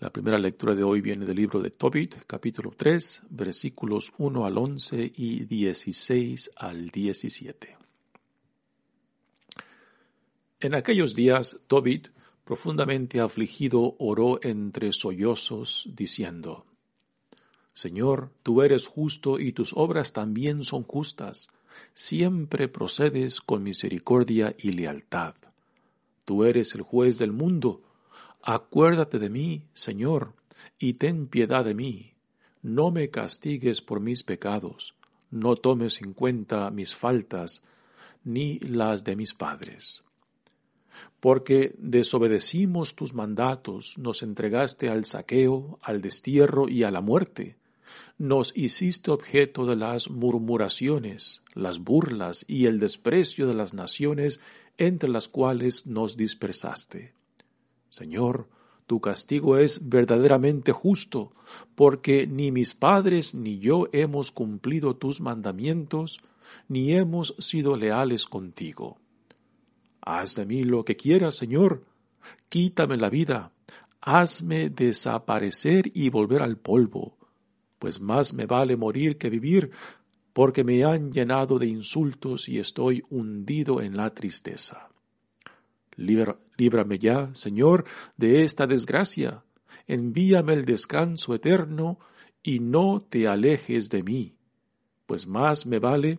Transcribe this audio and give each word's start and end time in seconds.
La 0.00 0.10
primera 0.10 0.38
lectura 0.38 0.74
de 0.74 0.82
hoy 0.82 1.02
viene 1.02 1.26
del 1.26 1.36
libro 1.36 1.60
de 1.60 1.68
Tobit, 1.68 2.24
capítulo 2.26 2.72
3, 2.74 3.24
versículos 3.28 4.10
1 4.16 4.46
al 4.46 4.56
11 4.56 5.12
y 5.14 5.44
16 5.44 6.52
al 6.56 6.88
17. 6.88 7.76
En 10.60 10.74
aquellos 10.74 11.14
días, 11.14 11.60
Tobit, 11.66 12.08
profundamente 12.46 13.20
afligido, 13.20 13.94
oró 13.98 14.40
entre 14.42 14.90
sollozos, 14.92 15.90
diciendo, 15.94 16.64
Señor, 17.74 18.30
tú 18.42 18.62
eres 18.62 18.86
justo 18.86 19.38
y 19.38 19.52
tus 19.52 19.74
obras 19.74 20.14
también 20.14 20.64
son 20.64 20.82
justas. 20.82 21.48
Siempre 21.92 22.68
procedes 22.68 23.42
con 23.42 23.62
misericordia 23.62 24.56
y 24.56 24.72
lealtad. 24.72 25.34
Tú 26.24 26.44
eres 26.44 26.74
el 26.74 26.80
juez 26.80 27.18
del 27.18 27.32
mundo 27.32 27.82
Acuérdate 28.42 29.18
de 29.18 29.28
mí, 29.28 29.64
Señor, 29.74 30.34
y 30.78 30.94
ten 30.94 31.26
piedad 31.26 31.64
de 31.64 31.74
mí. 31.74 32.14
No 32.62 32.90
me 32.90 33.10
castigues 33.10 33.82
por 33.82 34.00
mis 34.00 34.22
pecados, 34.22 34.94
no 35.30 35.56
tomes 35.56 36.00
en 36.00 36.14
cuenta 36.14 36.70
mis 36.70 36.94
faltas, 36.94 37.62
ni 38.24 38.58
las 38.60 39.04
de 39.04 39.16
mis 39.16 39.34
padres. 39.34 40.04
Porque 41.20 41.74
desobedecimos 41.78 42.94
tus 42.94 43.14
mandatos, 43.14 43.98
nos 43.98 44.22
entregaste 44.22 44.88
al 44.88 45.04
saqueo, 45.04 45.78
al 45.82 46.00
destierro 46.00 46.68
y 46.68 46.82
a 46.82 46.90
la 46.90 47.00
muerte. 47.00 47.56
Nos 48.16 48.56
hiciste 48.56 49.10
objeto 49.10 49.66
de 49.66 49.76
las 49.76 50.10
murmuraciones, 50.10 51.42
las 51.54 51.78
burlas 51.78 52.44
y 52.48 52.66
el 52.66 52.78
desprecio 52.78 53.46
de 53.46 53.54
las 53.54 53.74
naciones 53.74 54.40
entre 54.78 55.10
las 55.10 55.28
cuales 55.28 55.86
nos 55.86 56.16
dispersaste. 56.16 57.19
Señor, 57.90 58.48
tu 58.86 59.00
castigo 59.00 59.56
es 59.56 59.88
verdaderamente 59.88 60.72
justo, 60.72 61.32
porque 61.74 62.26
ni 62.26 62.50
mis 62.50 62.74
padres 62.74 63.34
ni 63.34 63.58
yo 63.58 63.88
hemos 63.92 64.30
cumplido 64.30 64.96
tus 64.96 65.20
mandamientos, 65.20 66.20
ni 66.68 66.92
hemos 66.94 67.34
sido 67.38 67.76
leales 67.76 68.26
contigo. 68.26 68.98
Haz 70.00 70.34
de 70.36 70.46
mí 70.46 70.64
lo 70.64 70.84
que 70.84 70.96
quieras, 70.96 71.36
Señor, 71.36 71.84
quítame 72.48 72.96
la 72.96 73.10
vida, 73.10 73.52
hazme 74.00 74.70
desaparecer 74.70 75.90
y 75.94 76.08
volver 76.08 76.42
al 76.42 76.56
polvo, 76.56 77.16
pues 77.78 78.00
más 78.00 78.32
me 78.32 78.46
vale 78.46 78.76
morir 78.76 79.18
que 79.18 79.30
vivir, 79.30 79.70
porque 80.32 80.64
me 80.64 80.84
han 80.84 81.12
llenado 81.12 81.58
de 81.58 81.66
insultos 81.66 82.48
y 82.48 82.58
estoy 82.58 83.02
hundido 83.10 83.80
en 83.80 83.96
la 83.96 84.14
tristeza 84.14 84.90
líbrame 86.60 86.98
ya, 86.98 87.34
Señor, 87.34 87.84
de 88.18 88.44
esta 88.44 88.66
desgracia. 88.66 89.42
Envíame 89.86 90.52
el 90.52 90.64
descanso 90.66 91.34
eterno 91.34 91.98
y 92.42 92.60
no 92.60 93.00
te 93.00 93.26
alejes 93.26 93.88
de 93.88 94.02
mí, 94.02 94.34
pues 95.06 95.26
más 95.26 95.64
me 95.66 95.78
vale 95.78 96.18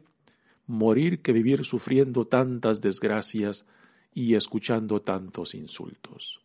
morir 0.66 1.22
que 1.22 1.32
vivir 1.32 1.64
sufriendo 1.64 2.26
tantas 2.26 2.82
desgracias 2.82 3.66
y 4.14 4.36
escuchando 4.36 5.02
tantos 5.02 5.54
insultos. 5.54 6.42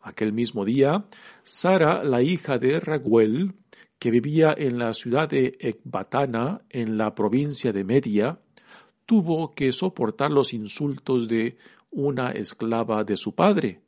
Aquel 0.00 0.32
mismo 0.32 0.64
día, 0.64 1.06
Sara, 1.42 2.04
la 2.04 2.22
hija 2.22 2.58
de 2.58 2.78
Raguel, 2.78 3.54
que 3.98 4.10
vivía 4.10 4.54
en 4.56 4.78
la 4.78 4.92
ciudad 4.94 5.28
de 5.28 5.56
Ecbatana, 5.58 6.62
en 6.68 6.98
la 6.98 7.14
provincia 7.14 7.72
de 7.72 7.84
Media, 7.84 8.38
tuvo 9.06 9.54
que 9.54 9.72
soportar 9.72 10.30
los 10.30 10.52
insultos 10.52 11.26
de 11.28 11.56
una 11.94 12.32
esclava 12.32 13.04
de 13.04 13.16
su 13.16 13.34
padre, 13.34 13.80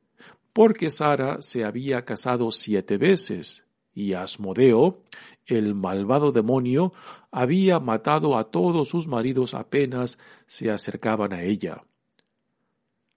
porque 0.52 0.90
Sara 0.90 1.42
se 1.42 1.64
había 1.64 2.04
casado 2.04 2.50
siete 2.50 2.96
veces, 2.96 3.64
y 3.92 4.14
Asmodeo, 4.14 5.02
el 5.44 5.74
malvado 5.74 6.32
demonio, 6.32 6.92
había 7.30 7.80
matado 7.80 8.38
a 8.38 8.50
todos 8.50 8.88
sus 8.88 9.06
maridos 9.06 9.54
apenas 9.54 10.18
se 10.46 10.70
acercaban 10.70 11.32
a 11.32 11.42
ella. 11.42 11.84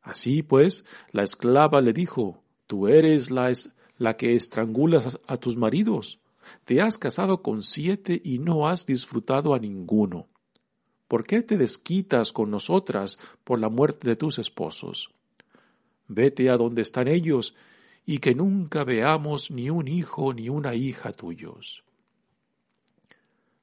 Así 0.02 0.44
pues, 0.44 0.86
la 1.12 1.24
esclava 1.24 1.82
le 1.82 1.94
dijo, 1.94 2.44
Tú 2.70 2.88
eres 2.88 3.32
la, 3.32 4.16
que 4.16 4.36
estrangulas 4.36 5.20
a 5.26 5.38
tus 5.38 5.58
maridos. 5.58 6.20
Te 6.66 6.82
has 6.82 7.00
casado 7.00 7.42
con 7.42 7.64
siete 7.64 8.22
y 8.24 8.38
no 8.38 8.68
has 8.68 8.86
disfrutado 8.86 9.56
a 9.56 9.60
ninguno. 9.60 10.28
¿Por 11.10 11.26
qué 11.26 11.42
te 11.42 11.58
desquitas 11.58 12.32
con 12.32 12.52
nosotras 12.52 13.18
por 13.44 13.60
la 13.60 13.68
muerte 13.68 14.08
de 14.08 14.16
tus 14.16 14.38
esposos? 14.38 15.10
Vete 16.08 16.52
a 16.52 16.56
donde 16.56 16.84
están 16.84 17.08
ellos, 17.08 17.56
y 18.06 18.20
que 18.20 18.36
nunca 18.36 18.84
veamos 18.84 19.50
ni 19.50 19.72
un 19.72 19.88
hijo 19.88 20.34
ni 20.34 20.50
una 20.50 20.76
hija 20.76 21.12
tuyos. 21.12 21.84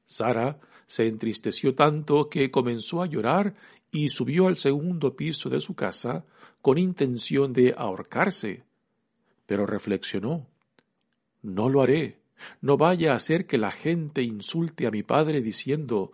Sara 0.04 0.58
se 0.88 1.06
entristeció 1.06 1.76
tanto 1.76 2.28
que 2.28 2.50
comenzó 2.50 3.00
a 3.00 3.06
llorar 3.06 3.54
y 3.92 4.08
subió 4.08 4.48
al 4.48 4.56
segundo 4.56 5.14
piso 5.14 5.48
de 5.48 5.60
su 5.60 5.74
casa 5.74 6.24
con 6.60 6.78
intención 6.78 7.52
de 7.52 7.74
ahorcarse. 7.78 8.64
Pero 9.46 9.66
reflexionó, 9.66 10.48
no 11.42 11.68
lo 11.68 11.80
haré, 11.80 12.18
no 12.60 12.76
vaya 12.76 13.14
a 13.14 13.20
ser 13.20 13.46
que 13.46 13.56
la 13.56 13.70
gente 13.70 14.22
insulte 14.22 14.88
a 14.88 14.90
mi 14.90 15.04
padre 15.04 15.40
diciendo 15.40 16.10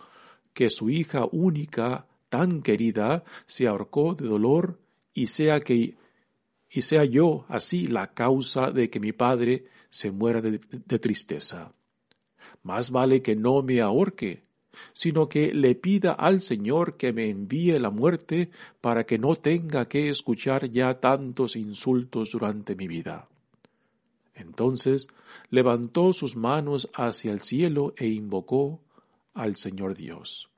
que 0.53 0.71
su 0.71 0.91
hija 0.91 1.27
única, 1.31 2.07
tan 2.29 2.63
querida, 2.63 3.25
se 3.47 3.67
ahorcó 3.67 4.15
de 4.15 4.27
dolor 4.27 4.79
y 5.15 5.27
sea 5.27 5.61
que 5.61 5.97
y 6.75 6.83
sea 6.83 7.05
yo 7.05 7.45
así 7.49 7.87
la 7.87 8.15
causa 8.15 8.71
de 8.71 8.89
que 8.89 8.99
mi 8.99 9.13
padre 9.13 9.67
se 9.91 10.11
muera 10.11 10.41
de, 10.41 10.59
de 10.71 10.99
tristeza. 10.99 11.75
Más 12.63 12.91
vale 12.91 13.21
que 13.21 13.37
no 13.37 13.63
me 13.63 13.83
ahorque, 13.83 14.45
sino 14.95 15.29
que 15.29 15.53
le 15.53 15.75
pida 15.75 16.13
al 16.13 16.41
Señor 16.41 16.97
que 16.97 17.13
me 17.13 17.29
envíe 17.29 17.79
la 17.79 17.91
muerte 17.91 18.51
para 18.81 19.05
que 19.05 19.19
no 19.19 19.37
tenga 19.37 19.87
que 19.87 20.09
escuchar 20.09 20.71
ya 20.71 20.99
tantos 20.99 21.57
insultos 21.57 22.31
durante 22.33 22.75
mi 22.75 22.89
vida. 22.89 23.29
Entonces 24.35 25.09
levantó 25.51 26.13
sus 26.13 26.37
manos 26.37 26.89
hacia 26.95 27.33
el 27.33 27.41
cielo 27.41 27.95
e 27.97 28.09
invocó 28.09 28.81
al 29.35 29.57
Señor 29.57 29.95
Dios. 29.95 30.51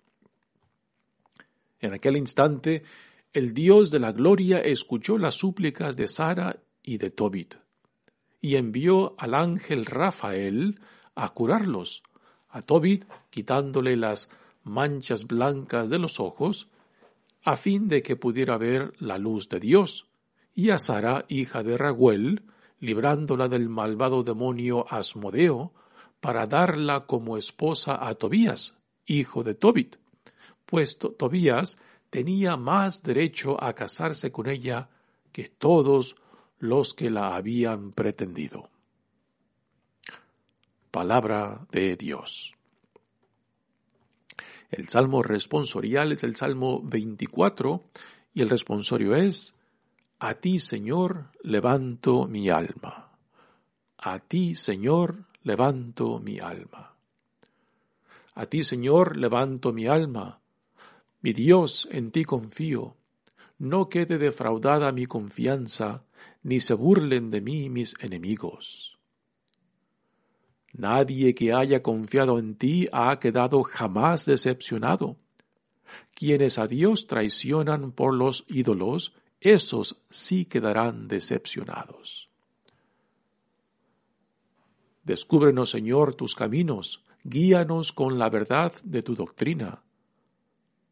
En 1.80 1.92
aquel 1.92 2.16
instante, 2.16 2.82
el 3.32 3.52
Dios 3.52 3.90
de 3.90 3.98
la 3.98 4.12
gloria 4.12 4.60
escuchó 4.60 5.18
las 5.18 5.34
súplicas 5.34 5.96
de 5.96 6.08
Sara 6.08 6.56
y 6.82 6.98
de 6.98 7.10
Tobit, 7.10 7.56
y 8.40 8.56
envió 8.56 9.14
al 9.18 9.34
ángel 9.34 9.86
Rafael 9.86 10.80
a 11.14 11.32
curarlos, 11.34 12.02
a 12.48 12.62
Tobit 12.62 13.04
quitándole 13.30 13.96
las 13.96 14.28
manchas 14.62 15.26
blancas 15.26 15.90
de 15.90 15.98
los 15.98 16.20
ojos, 16.20 16.68
a 17.42 17.56
fin 17.56 17.88
de 17.88 18.02
que 18.02 18.16
pudiera 18.16 18.56
ver 18.56 18.94
la 18.98 19.18
luz 19.18 19.48
de 19.48 19.60
Dios, 19.60 20.08
y 20.54 20.70
a 20.70 20.78
Sara, 20.78 21.26
hija 21.28 21.62
de 21.62 21.76
Raguel, 21.76 22.42
librándola 22.80 23.48
del 23.48 23.68
malvado 23.68 24.22
demonio 24.22 24.86
Asmodeo, 24.88 25.72
para 26.24 26.46
darla 26.46 27.04
como 27.04 27.36
esposa 27.36 27.98
a 28.00 28.14
Tobías, 28.14 28.78
hijo 29.04 29.42
de 29.42 29.54
Tobit, 29.54 29.96
pues 30.64 30.96
Tobías 30.96 31.76
tenía 32.08 32.56
más 32.56 33.02
derecho 33.02 33.62
a 33.62 33.74
casarse 33.74 34.32
con 34.32 34.48
ella 34.48 34.88
que 35.32 35.50
todos 35.50 36.16
los 36.58 36.94
que 36.94 37.10
la 37.10 37.36
habían 37.36 37.90
pretendido. 37.90 38.70
Palabra 40.90 41.66
de 41.70 41.94
Dios. 41.94 42.54
El 44.70 44.88
salmo 44.88 45.22
responsorial 45.22 46.10
es 46.12 46.24
el 46.24 46.36
salmo 46.36 46.80
24 46.84 47.84
y 48.32 48.40
el 48.40 48.48
responsorio 48.48 49.14
es, 49.14 49.54
A 50.20 50.32
ti, 50.32 50.58
Señor, 50.58 51.32
levanto 51.42 52.26
mi 52.26 52.48
alma. 52.48 53.12
A 53.98 54.20
ti, 54.20 54.54
Señor, 54.54 55.26
levanto 55.44 56.18
mi 56.18 56.38
alma. 56.40 56.96
A 58.34 58.46
ti, 58.46 58.64
Señor, 58.64 59.16
levanto 59.16 59.72
mi 59.72 59.86
alma. 59.86 60.40
Mi 61.20 61.32
Dios, 61.32 61.86
en 61.90 62.10
ti 62.10 62.24
confío. 62.24 62.96
No 63.58 63.88
quede 63.88 64.18
defraudada 64.18 64.90
mi 64.90 65.06
confianza, 65.06 66.04
ni 66.42 66.60
se 66.60 66.74
burlen 66.74 67.30
de 67.30 67.40
mí 67.40 67.70
mis 67.70 67.94
enemigos. 68.00 68.98
Nadie 70.72 71.34
que 71.34 71.52
haya 71.52 71.82
confiado 71.82 72.38
en 72.38 72.56
ti 72.56 72.88
ha 72.90 73.20
quedado 73.20 73.62
jamás 73.62 74.26
decepcionado. 74.26 75.16
Quienes 76.14 76.58
a 76.58 76.66
Dios 76.66 77.06
traicionan 77.06 77.92
por 77.92 78.12
los 78.12 78.44
ídolos, 78.48 79.14
esos 79.40 80.02
sí 80.10 80.46
quedarán 80.46 81.06
decepcionados. 81.06 82.33
Descúbrenos, 85.04 85.70
Señor, 85.70 86.14
tus 86.14 86.34
caminos, 86.34 87.04
guíanos 87.22 87.92
con 87.92 88.18
la 88.18 88.30
verdad 88.30 88.72
de 88.84 89.02
tu 89.02 89.14
doctrina. 89.14 89.82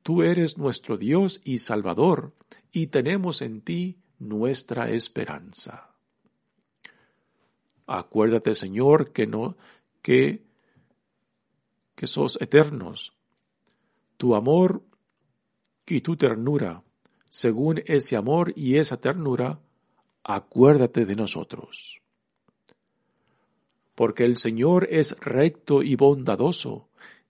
Tú 0.02 0.22
eres 0.22 0.58
nuestro 0.58 0.96
Dios 0.96 1.40
y 1.44 1.58
Salvador, 1.58 2.32
y 2.72 2.88
tenemos 2.88 3.40
en 3.40 3.60
ti 3.62 3.98
nuestra 4.18 4.90
esperanza. 4.90 5.90
Acuérdate, 7.86 8.54
Señor, 8.54 9.12
que 9.12 9.26
no 9.26 9.56
que 10.02 10.42
que 11.94 12.06
sos 12.06 12.40
eternos. 12.40 13.12
Tu 14.16 14.34
amor 14.34 14.82
y 15.86 16.00
tu 16.00 16.16
ternura, 16.16 16.82
según 17.30 17.82
ese 17.86 18.16
amor 18.16 18.52
y 18.56 18.76
esa 18.76 19.00
ternura, 19.00 19.60
acuérdate 20.24 21.06
de 21.06 21.16
nosotros. 21.16 22.01
Porque 23.94 24.24
el 24.24 24.36
Señor 24.36 24.88
es 24.90 25.16
recto 25.20 25.82
y 25.82 25.96
bondadoso, 25.96 26.88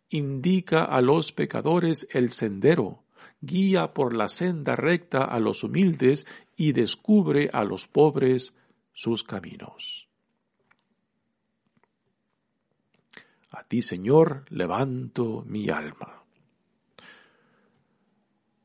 indica 0.09 0.85
a 0.85 1.01
los 1.01 1.33
pecadores 1.33 2.07
el 2.11 2.31
sendero, 2.31 3.03
guía 3.41 3.93
por 3.93 4.15
la 4.15 4.29
senda 4.29 4.77
recta 4.77 5.25
a 5.25 5.41
los 5.41 5.65
humildes 5.65 6.27
y 6.57 6.73
descubre 6.73 7.51
a 7.53 7.65
los 7.65 7.89
pobres 7.89 8.55
sus 8.93 9.25
caminos. 9.25 10.09
A 13.51 13.65
ti, 13.65 13.83
Señor, 13.83 14.45
levanto 14.49 15.45
mi 15.47 15.69
alma. 15.69 16.25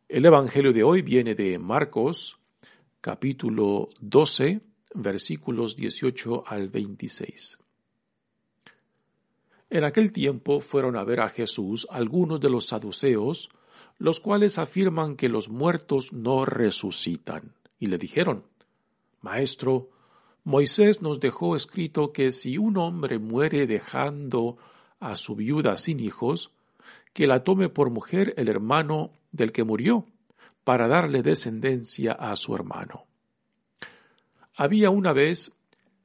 El 0.07 0.25
Evangelio 0.25 0.71
de 0.71 0.83
hoy 0.83 1.01
viene 1.01 1.35
de 1.35 1.59
Marcos, 1.59 2.39
capítulo 3.01 3.89
12, 3.99 4.61
versículos 4.93 5.75
18 5.75 6.45
al 6.47 6.69
26. 6.69 7.59
En 9.69 9.83
aquel 9.83 10.11
tiempo 10.13 10.61
fueron 10.61 10.95
a 10.95 11.03
ver 11.03 11.19
a 11.19 11.29
Jesús 11.29 11.87
algunos 11.89 12.39
de 12.39 12.49
los 12.49 12.67
saduceos, 12.67 13.49
los 13.97 14.19
cuales 14.19 14.57
afirman 14.57 15.15
que 15.15 15.29
los 15.29 15.49
muertos 15.49 16.13
no 16.13 16.45
resucitan, 16.45 17.53
y 17.79 17.87
le 17.87 17.97
dijeron, 17.97 18.43
Maestro, 19.21 19.89
Moisés 20.43 21.01
nos 21.01 21.19
dejó 21.19 21.55
escrito 21.55 22.13
que 22.13 22.31
si 22.31 22.57
un 22.57 22.77
hombre 22.77 23.19
muere 23.19 23.67
dejando 23.67 24.57
a 24.99 25.17
su 25.17 25.35
viuda 25.35 25.75
sin 25.77 25.99
hijos, 25.99 26.51
que 27.11 27.27
la 27.27 27.43
tome 27.43 27.67
por 27.67 27.89
mujer 27.89 28.33
el 28.37 28.47
hermano 28.47 29.11
del 29.31 29.51
que 29.51 29.65
murió, 29.65 30.05
para 30.63 30.87
darle 30.87 31.23
descendencia 31.23 32.13
a 32.13 32.35
su 32.35 32.55
hermano. 32.55 33.05
Había 34.55 34.89
una 34.89 35.13
vez 35.13 35.51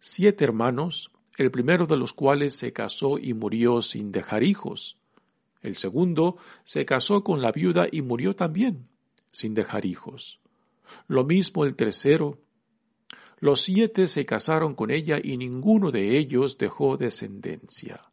siete 0.00 0.44
hermanos, 0.44 1.10
el 1.42 1.50
primero 1.50 1.86
de 1.86 1.96
los 1.96 2.12
cuales 2.12 2.54
se 2.54 2.72
casó 2.72 3.18
y 3.18 3.34
murió 3.34 3.82
sin 3.82 4.12
dejar 4.12 4.42
hijos. 4.44 4.98
El 5.60 5.76
segundo 5.76 6.36
se 6.64 6.84
casó 6.84 7.22
con 7.22 7.42
la 7.42 7.52
viuda 7.52 7.86
y 7.90 8.02
murió 8.02 8.34
también, 8.34 8.88
sin 9.30 9.54
dejar 9.54 9.86
hijos. 9.86 10.40
Lo 11.08 11.24
mismo 11.24 11.64
el 11.64 11.76
tercero. 11.76 12.38
Los 13.38 13.60
siete 13.60 14.08
se 14.08 14.24
casaron 14.24 14.74
con 14.74 14.90
ella 14.90 15.18
y 15.22 15.36
ninguno 15.36 15.90
de 15.90 16.16
ellos 16.16 16.58
dejó 16.58 16.96
descendencia. 16.96 18.12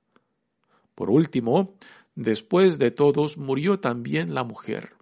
Por 0.96 1.10
último, 1.10 1.76
después 2.16 2.80
de 2.80 2.92
todos 2.92 3.38
murió 3.38 3.80
también 3.80 4.34
la 4.34 4.44
mujer. 4.44 4.94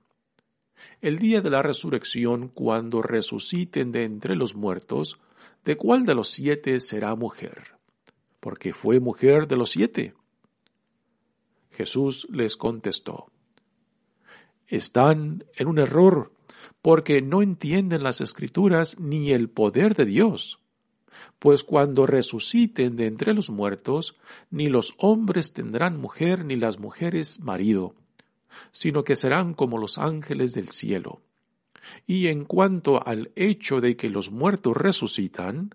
El 1.02 1.20
día 1.20 1.42
de 1.42 1.50
la 1.50 1.62
resurrección, 1.62 2.50
cuando 2.50 3.02
resuciten 3.02 3.92
de 3.92 4.04
entre 4.04 4.36
los 4.36 4.56
muertos, 4.56 5.20
¿de 5.64 5.78
cuál 5.78 6.06
de 6.06 6.16
los 6.16 6.30
siete 6.30 6.80
será 6.80 7.16
mujer? 7.16 7.77
Porque 8.48 8.72
fue 8.72 9.02
mujer 9.02 9.46
de 9.50 9.58
los 9.58 9.72
siete. 9.72 10.14
Jesús 11.70 12.26
les 12.32 12.56
contestó, 12.56 13.30
están 14.68 15.44
en 15.58 15.68
un 15.68 15.80
error 15.80 16.32
porque 16.82 17.22
no 17.22 17.42
entienden 17.42 18.04
las 18.04 18.22
escrituras 18.22 19.02
ni 19.02 19.32
el 19.32 19.50
poder 19.50 19.96
de 19.96 20.06
Dios. 20.06 20.62
Pues 21.40 21.66
cuando 21.66 22.06
resuciten 22.06 22.96
de 22.96 23.08
entre 23.08 23.34
los 23.34 23.50
muertos, 23.50 24.16
ni 24.50 24.70
los 24.70 24.94
hombres 24.98 25.52
tendrán 25.52 26.00
mujer 26.00 26.46
ni 26.46 26.56
las 26.56 26.80
mujeres 26.80 27.42
marido, 27.42 27.96
sino 28.72 29.04
que 29.04 29.18
serán 29.18 29.56
como 29.56 29.78
los 29.78 29.98
ángeles 29.98 30.54
del 30.54 30.70
cielo. 30.70 31.20
Y 32.06 32.28
en 32.28 32.46
cuanto 32.46 33.06
al 33.06 33.30
hecho 33.36 33.82
de 33.82 33.98
que 33.98 34.10
los 34.10 34.32
muertos 34.32 34.78
resucitan, 34.78 35.72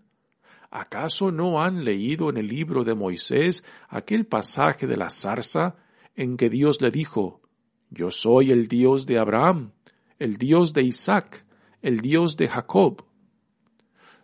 ¿acaso 0.73 1.31
no 1.31 1.63
han 1.63 1.85
leído 1.85 2.31
en 2.31 2.39
el 2.39 2.49
libro 2.49 2.83
de 2.83 2.95
Moisés 2.95 3.63
aquel 3.89 4.27
pasaje 4.27 4.87
de 4.87 4.97
la 4.97 5.11
zarza 5.11 5.77
en 6.17 6.37
que 6.37 6.51
Dios 6.51 6.81
le 6.81 6.91
dijo, 6.91 7.43
Yo 7.91 8.11
soy 8.11 8.51
el 8.51 8.69
Dios 8.69 9.07
de 9.07 9.19
Abraham, 9.19 9.73
el 10.19 10.39
Dios 10.39 10.73
de 10.73 10.83
Isaac, 10.83 11.45
el 11.83 12.01
Dios 12.01 12.37
de 12.37 12.49
Jacob. 12.49 13.05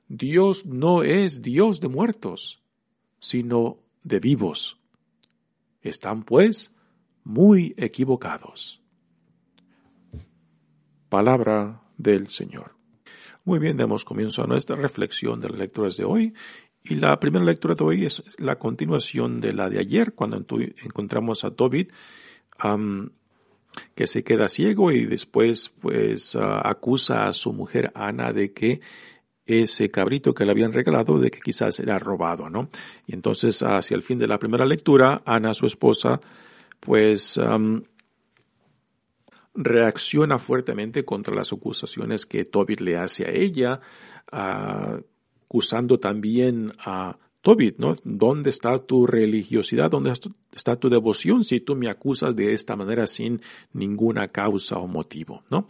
Dios 0.09 0.65
no 0.65 1.03
es 1.03 1.43
Dios 1.43 1.81
de 1.81 1.89
muertos, 1.89 2.63
sino 3.21 3.79
de 4.03 4.21
vivos. 4.21 4.81
Están, 5.83 6.23
pues, 6.23 6.75
muy 7.25 7.75
equivocados. 7.77 8.81
Palabra 11.11 11.83
del 11.99 12.29
Señor. 12.29 12.78
Muy 13.49 13.61
bien, 13.61 13.79
damos 13.79 14.05
comienzo 14.05 14.45
a 14.45 14.47
nuestra 14.47 14.77
reflexión 14.77 15.41
de 15.41 15.49
las 15.49 15.59
lecturas 15.59 15.97
de 15.97 16.05
hoy 16.05 16.35
y 16.85 16.97
la 16.97 17.19
primera 17.19 17.47
lectura 17.47 17.75
de 17.75 17.83
hoy 17.83 18.05
es 18.05 18.23
la 18.37 18.59
continuación 18.59 19.41
de 19.41 19.55
la 19.55 19.71
de 19.71 19.79
ayer, 19.79 20.13
cuando 20.13 20.37
encontramos 20.37 21.45
a 21.45 21.51
Tobit, 21.51 21.91
que 23.95 24.07
se 24.07 24.23
queda 24.23 24.51
ciego 24.51 24.93
y 24.93 25.07
después 25.07 25.73
pues 25.81 26.37
ah, 26.37 26.61
acusa 26.63 27.27
a 27.27 27.33
su 27.33 27.55
mujer 27.55 27.91
Ana 27.95 28.35
de 28.35 28.53
que 28.53 28.83
ese 29.47 29.91
cabrito 29.91 30.35
que 30.35 30.45
le 30.45 30.51
habían 30.51 30.75
regalado 30.75 31.19
de 31.19 31.31
que 31.31 31.41
quizás 31.41 31.81
era 31.81 31.99
robado, 31.99 32.51
¿no? 32.51 32.69
Y 33.07 33.15
entonces 33.15 33.63
hacia 33.63 33.95
el 33.95 34.03
fin 34.03 34.19
de 34.19 34.27
la 34.27 34.39
primera 34.39 34.67
lectura, 34.67 35.23
Ana, 35.25 35.55
su 35.55 35.65
esposa, 35.65 36.21
pues 36.81 37.41
reacciona 39.59 40.39
fuertemente 40.39 41.05
contra 41.05 41.35
las 41.35 41.53
acusaciones 41.53 42.27
que 42.27 42.45
Tobit 42.45 42.81
le 42.81 42.97
hace 42.97 43.27
a 43.27 43.31
ella, 43.31 43.81
uh, 44.33 45.03
acusando 45.45 45.99
también 45.99 46.73
a 46.79 47.19
Tobit, 47.41 47.79
¿no? 47.79 47.97
¿Dónde 48.05 48.51
está 48.51 48.79
tu 48.79 49.07
religiosidad? 49.07 49.91
¿Dónde 49.91 50.13
está 50.53 50.77
tu 50.77 50.89
devoción 50.89 51.43
si 51.43 51.61
tú 51.61 51.75
me 51.75 51.89
acusas 51.89 52.37
de 52.37 52.53
esta 52.53 52.77
manera 52.77 53.07
sin 53.07 53.41
ninguna 53.73 54.29
causa 54.29 54.79
o 54.79 54.87
motivo, 54.87 55.43
¿no? 55.51 55.67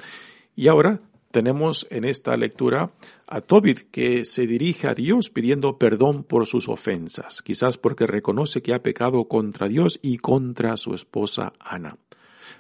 Y 0.55 0.69
ahora 0.69 1.01
tenemos 1.31 1.87
en 1.91 2.05
esta 2.05 2.37
lectura 2.37 2.91
a 3.27 3.41
Tobit 3.41 3.91
que 3.91 4.25
se 4.25 4.47
dirige 4.47 4.89
a 4.89 4.95
Dios 4.95 5.31
pidiendo 5.31 5.79
perdón 5.79 6.25
por 6.25 6.47
sus 6.47 6.69
ofensas, 6.69 7.43
quizás 7.43 7.79
porque 7.79 8.07
reconoce 8.07 8.61
que 8.61 8.75
ha 8.75 8.83
pecado 8.83 9.29
contra 9.29 9.69
Dios 9.69 9.99
y 10.03 10.19
contra 10.19 10.77
su 10.77 10.95
esposa 10.95 11.53
Ana. 11.59 11.97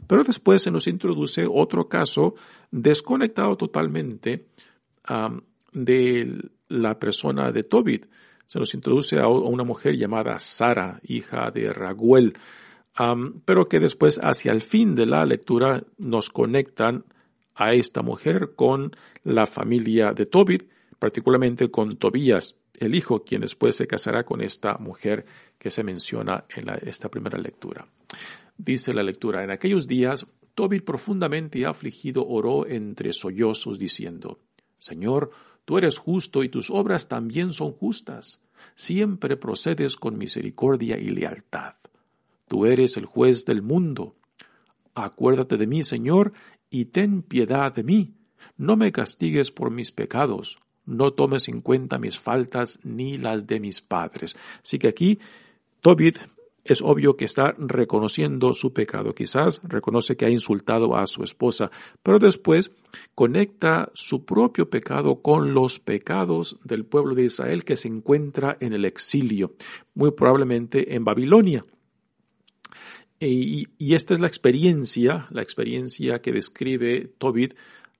Pero 0.07 0.25
después 0.25 0.62
se 0.62 0.71
nos 0.71 0.87
introduce 0.87 1.47
otro 1.47 1.88
caso 1.88 2.35
desconectado 2.71 3.57
totalmente 3.57 4.47
de 5.73 6.50
la 6.69 6.99
persona 6.99 7.52
de 7.52 7.62
Tobit. 7.64 8.07
Se 8.47 8.59
nos 8.59 8.73
introduce 8.75 9.19
a 9.19 9.28
una 9.28 9.64
mujer 9.64 9.97
llamada 9.97 10.38
Sara, 10.38 11.00
hija 11.02 11.50
de 11.50 11.73
Raguel, 11.73 12.38
pero 13.45 13.69
que 13.69 13.81
después, 13.81 14.19
hacia 14.23 14.52
el 14.52 14.62
fin 14.62 14.95
de 14.95 15.07
la 15.07 15.25
lectura, 15.26 15.85
nos 15.99 16.31
conectan 16.31 17.05
a 17.55 17.75
esta 17.75 18.02
mujer 18.02 18.52
con 18.55 18.97
la 19.25 19.47
familia 19.47 20.12
de 20.14 20.26
Tobit, 20.26 20.71
particularmente 20.99 21.71
con 21.71 21.97
Tobías, 21.97 22.57
el 22.78 22.95
hijo, 22.95 23.25
quien 23.25 23.40
después 23.40 23.76
se 23.76 23.87
casará 23.87 24.25
con 24.25 24.40
esta 24.40 24.78
mujer 24.78 25.26
que 25.59 25.71
se 25.71 25.83
menciona 25.83 26.45
en 26.55 26.69
esta 26.88 27.09
primera 27.09 27.37
lectura. 27.37 27.87
Dice 28.58 28.92
la 28.92 29.04
lectura, 29.04 29.44
en 29.44 29.52
aquellos 29.52 29.86
días, 29.86 30.26
Tobit 30.54 30.84
profundamente 30.84 31.64
afligido 31.64 32.26
oró 32.26 32.66
entre 32.66 33.12
sollozos 33.12 33.78
diciendo, 33.78 34.40
Señor, 34.78 35.30
tú 35.64 35.78
eres 35.78 35.98
justo 35.98 36.42
y 36.42 36.48
tus 36.48 36.68
obras 36.68 37.06
también 37.06 37.52
son 37.52 37.70
justas. 37.70 38.40
Siempre 38.74 39.36
procedes 39.36 39.94
con 39.94 40.18
misericordia 40.18 40.98
y 40.98 41.10
lealtad. 41.10 41.74
Tú 42.48 42.66
eres 42.66 42.96
el 42.96 43.06
juez 43.06 43.44
del 43.44 43.62
mundo. 43.62 44.16
Acuérdate 44.94 45.56
de 45.56 45.68
mí, 45.68 45.84
Señor, 45.84 46.32
y 46.68 46.86
ten 46.86 47.22
piedad 47.22 47.72
de 47.72 47.84
mí. 47.84 48.14
No 48.56 48.76
me 48.76 48.90
castigues 48.90 49.52
por 49.52 49.70
mis 49.70 49.92
pecados, 49.92 50.58
no 50.84 51.12
tomes 51.12 51.48
en 51.48 51.60
cuenta 51.60 51.98
mis 51.98 52.18
faltas 52.18 52.80
ni 52.82 53.18
las 53.18 53.46
de 53.46 53.60
mis 53.60 53.80
padres. 53.80 54.34
Así 54.64 54.80
que 54.80 54.88
aquí 54.88 55.20
Tobit 55.80 56.18
es 56.72 56.82
obvio 56.82 57.16
que 57.16 57.25
está 57.25 57.54
reconociendo 57.58 58.54
su 58.54 58.72
pecado. 58.72 59.14
Quizás 59.14 59.60
reconoce 59.62 60.16
que 60.16 60.26
ha 60.26 60.30
insultado 60.30 60.96
a 60.96 61.06
su 61.06 61.22
esposa, 61.22 61.70
pero 62.02 62.18
después 62.18 62.72
conecta 63.14 63.90
su 63.94 64.25
propio 64.25 64.70
pecado 64.70 65.22
con 65.22 65.54
los 65.54 65.80
pecados 65.80 66.58
del 66.64 66.84
pueblo 66.84 67.14
de 67.14 67.25
Israel 67.25 67.64
que 67.64 67.76
se 67.76 67.88
encuentra 67.88 68.56
en 68.60 68.72
el 68.72 68.84
exilio, 68.84 69.54
muy 69.94 70.10
probablemente 70.12 70.94
en 70.94 71.04
Babilonia. 71.04 71.64
Y, 73.20 73.66
esta 73.94 74.14
es 74.14 74.20
la 74.20 74.28
experiencia, 74.28 75.26
la 75.30 75.42
experiencia 75.42 76.20
que 76.20 76.32
describe 76.32 77.10
Tobit 77.18 77.54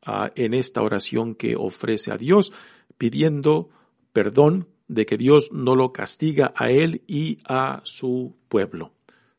ah, 0.05 0.31
en 0.37 0.55
esta 0.55 0.83
oración 0.83 1.35
que 1.35 1.57
ofrece 1.57 2.13
a 2.13 2.17
Dios, 2.17 2.53
pidiendo 2.99 3.71
perdón 4.13 4.69
de 4.89 5.07
que 5.07 5.17
Dios 5.17 5.51
no 5.53 5.77
lo 5.77 5.93
castiga 5.93 6.53
a 6.57 6.71
él 6.71 7.03
y 7.07 7.39
a 7.45 7.81
su 7.85 8.35
pueblo. 8.49 8.93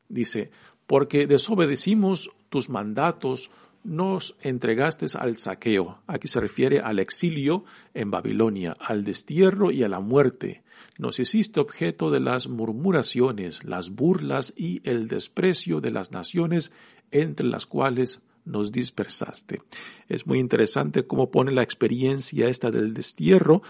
Dice, 0.08 0.51
porque 0.88 1.27
desobedecimos 1.27 2.32
tus 2.50 2.70
mandatos, 2.70 3.51
nos 3.84 4.36
entregaste 4.41 5.06
al 5.18 5.38
saqueo. 5.38 6.00
Aquí 6.08 6.27
se 6.27 6.39
refiere 6.39 6.79
al 6.79 7.00
exilio 7.00 7.63
en 7.94 8.12
Babilonia, 8.12 8.75
al 8.79 9.03
destierro 9.03 9.72
y 9.72 9.84
a 9.84 9.89
la 9.89 10.00
muerte. 10.00 10.63
Nos 10.98 11.20
hiciste 11.20 11.60
objeto 11.60 12.12
de 12.12 12.20
las 12.20 12.48
murmuraciones, 12.48 13.63
las 13.63 13.91
burlas 13.91 14.53
y 14.56 14.82
el 14.84 15.08
desprecio 15.08 15.82
de 15.82 15.91
las 15.91 16.12
naciones 16.12 16.72
entre 17.12 17.48
las 17.48 17.65
cuales 17.65 18.22
nos 18.46 18.72
dispersaste. 18.72 19.62
Es 20.08 20.27
muy 20.27 20.39
interesante 20.39 21.06
cómo 21.06 21.32
pone 21.32 21.51
la 21.51 21.63
experiencia 21.63 22.48
esta 22.48 22.72
del 22.72 22.94
destierro, 22.94 23.62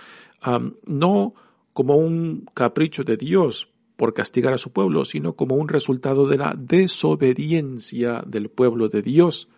no 0.85 1.33
como 1.73 1.95
un 1.95 2.49
capricho 2.53 3.03
de 3.03 3.17
Dios 3.17 3.69
por 3.95 4.13
castigar 4.13 4.53
a 4.53 4.57
su 4.57 4.71
pueblo, 4.71 5.03
sino 5.03 5.33
como 5.33 5.55
un 5.55 5.67
resultado 5.67 6.27
de 6.27 6.37
la 6.37 6.55
desobediencia 6.57 8.23
del 8.25 8.49
pueblo 8.49 8.87
de 8.87 9.01
Dios 9.01 9.49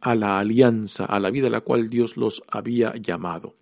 a 0.00 0.14
la 0.14 0.38
alianza, 0.38 1.04
a 1.06 1.18
la 1.18 1.30
vida 1.30 1.46
a 1.46 1.50
la 1.50 1.62
cual 1.62 1.88
Dios 1.88 2.16
los 2.16 2.42
había 2.48 2.94
llamado. 2.96 3.56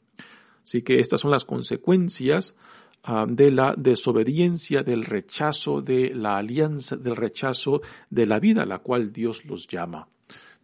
Así 0.65 0.83
que 0.83 1.01
estas 1.01 1.21
son 1.21 1.31
las 1.31 1.45
consecuencias 1.45 2.57
ah, 3.05 3.27
de 3.29 3.51
la 3.51 3.75
desobediencia, 3.77 4.83
del 4.83 5.05
rechazo 5.05 5.83
de 5.83 6.13
la 6.15 6.37
alianza, 6.37 6.97
del 6.97 7.17
rechazo 7.17 7.81
de 8.11 8.27
la 8.27 8.41
vida 8.41 8.65
a 8.65 8.67
la 8.67 8.81
cual 8.81 9.13
Dios 9.13 9.45
los 9.45 9.67
llama. 9.67 10.09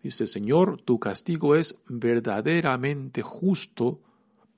Dice, 0.03 0.27
Señor, 0.27 0.83
tu 0.83 0.99
castigo 0.99 1.57
es 1.57 1.79
verdaderamente 1.89 3.23
justo 3.23 4.01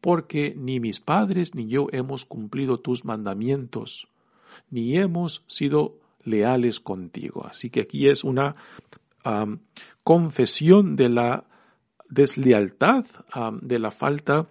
porque 0.01 0.55
ni 0.57 0.81
mis 0.81 1.01
padres 1.01 1.55
ni 1.55 1.67
yo 1.67 1.89
hemos 1.93 2.25
cumplido 2.25 2.79
tus 2.79 3.05
mandamientos, 3.05 4.09
ni 4.71 4.97
hemos 4.97 5.45
sido 5.47 5.99
leales 6.25 6.81
contigo. 6.81 7.47
Así 7.47 7.71
que 7.71 7.83
aquí 7.83 8.09
es 8.09 8.25
una 8.25 8.57
confesión 10.05 10.97
de 10.97 11.09
la 11.09 11.45
deslealtad, 12.09 13.05
de 13.61 13.79
la 13.79 13.91
falta 13.91 14.47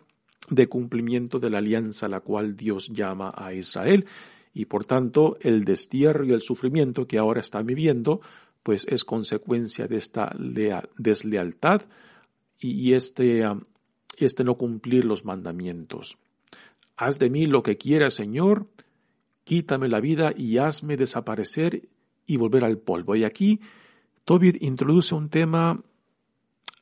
de 0.49 0.67
cumplimiento 0.67 1.39
de 1.39 1.49
la 1.49 1.59
alianza 1.59 2.05
a 2.05 2.09
la 2.09 2.19
cual 2.19 2.55
Dios 2.55 2.89
llama 2.89 3.33
a 3.35 3.53
Israel. 3.53 4.05
Y 4.53 4.65
por 4.65 4.85
tanto, 4.85 5.37
el 5.41 5.65
destierro 5.65 6.25
y 6.25 6.31
el 6.31 6.41
sufrimiento 6.41 7.07
que 7.07 7.17
ahora 7.17 7.41
está 7.41 7.61
viviendo, 7.61 8.21
pues 8.63 8.85
es 8.89 9.03
consecuencia 9.03 9.87
de 9.87 9.97
esta 9.97 10.35
deslealtad 10.97 11.83
y 12.59 12.93
este 12.93 13.43
este 14.19 14.43
no 14.43 14.55
cumplir 14.55 15.03
los 15.03 15.25
mandamientos. 15.25 16.17
Haz 16.95 17.19
de 17.19 17.29
mí 17.29 17.45
lo 17.45 17.63
que 17.63 17.77
quieras, 17.77 18.13
Señor, 18.13 18.67
quítame 19.43 19.89
la 19.89 19.99
vida 19.99 20.33
y 20.35 20.57
hazme 20.57 20.95
desaparecer 20.95 21.89
y 22.25 22.37
volver 22.37 22.63
al 22.63 22.77
polvo. 22.77 23.15
Y 23.15 23.23
aquí 23.23 23.59
Tobit 24.23 24.61
introduce 24.61 25.13
un 25.13 25.29
tema 25.29 25.81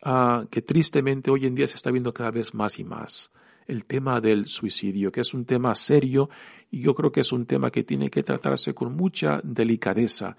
ah, 0.03 0.45
que 0.49 0.61
tristemente 0.61 1.31
hoy 1.31 1.45
en 1.45 1.55
día 1.55 1.67
se 1.67 1.75
está 1.75 1.91
viendo 1.91 2.13
cada 2.13 2.31
vez 2.31 2.53
más 2.53 2.79
y 2.79 2.83
más, 2.83 3.31
el 3.67 3.85
tema 3.85 4.21
del 4.21 4.47
suicidio, 4.47 5.11
que 5.11 5.21
es 5.21 5.33
un 5.33 5.45
tema 5.45 5.73
serio 5.75 6.29
y 6.69 6.81
yo 6.81 6.93
creo 6.93 7.11
que 7.11 7.21
es 7.21 7.31
un 7.31 7.45
tema 7.45 7.71
que 7.71 7.83
tiene 7.83 8.09
que 8.09 8.23
tratarse 8.23 8.73
con 8.73 8.95
mucha 8.95 9.41
delicadeza 9.43 10.37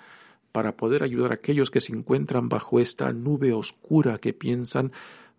para 0.52 0.76
poder 0.76 1.02
ayudar 1.02 1.32
a 1.32 1.34
aquellos 1.34 1.70
que 1.70 1.80
se 1.80 1.92
encuentran 1.92 2.48
bajo 2.48 2.78
esta 2.78 3.12
nube 3.12 3.52
oscura 3.52 4.18
que 4.18 4.32
piensan 4.32 4.92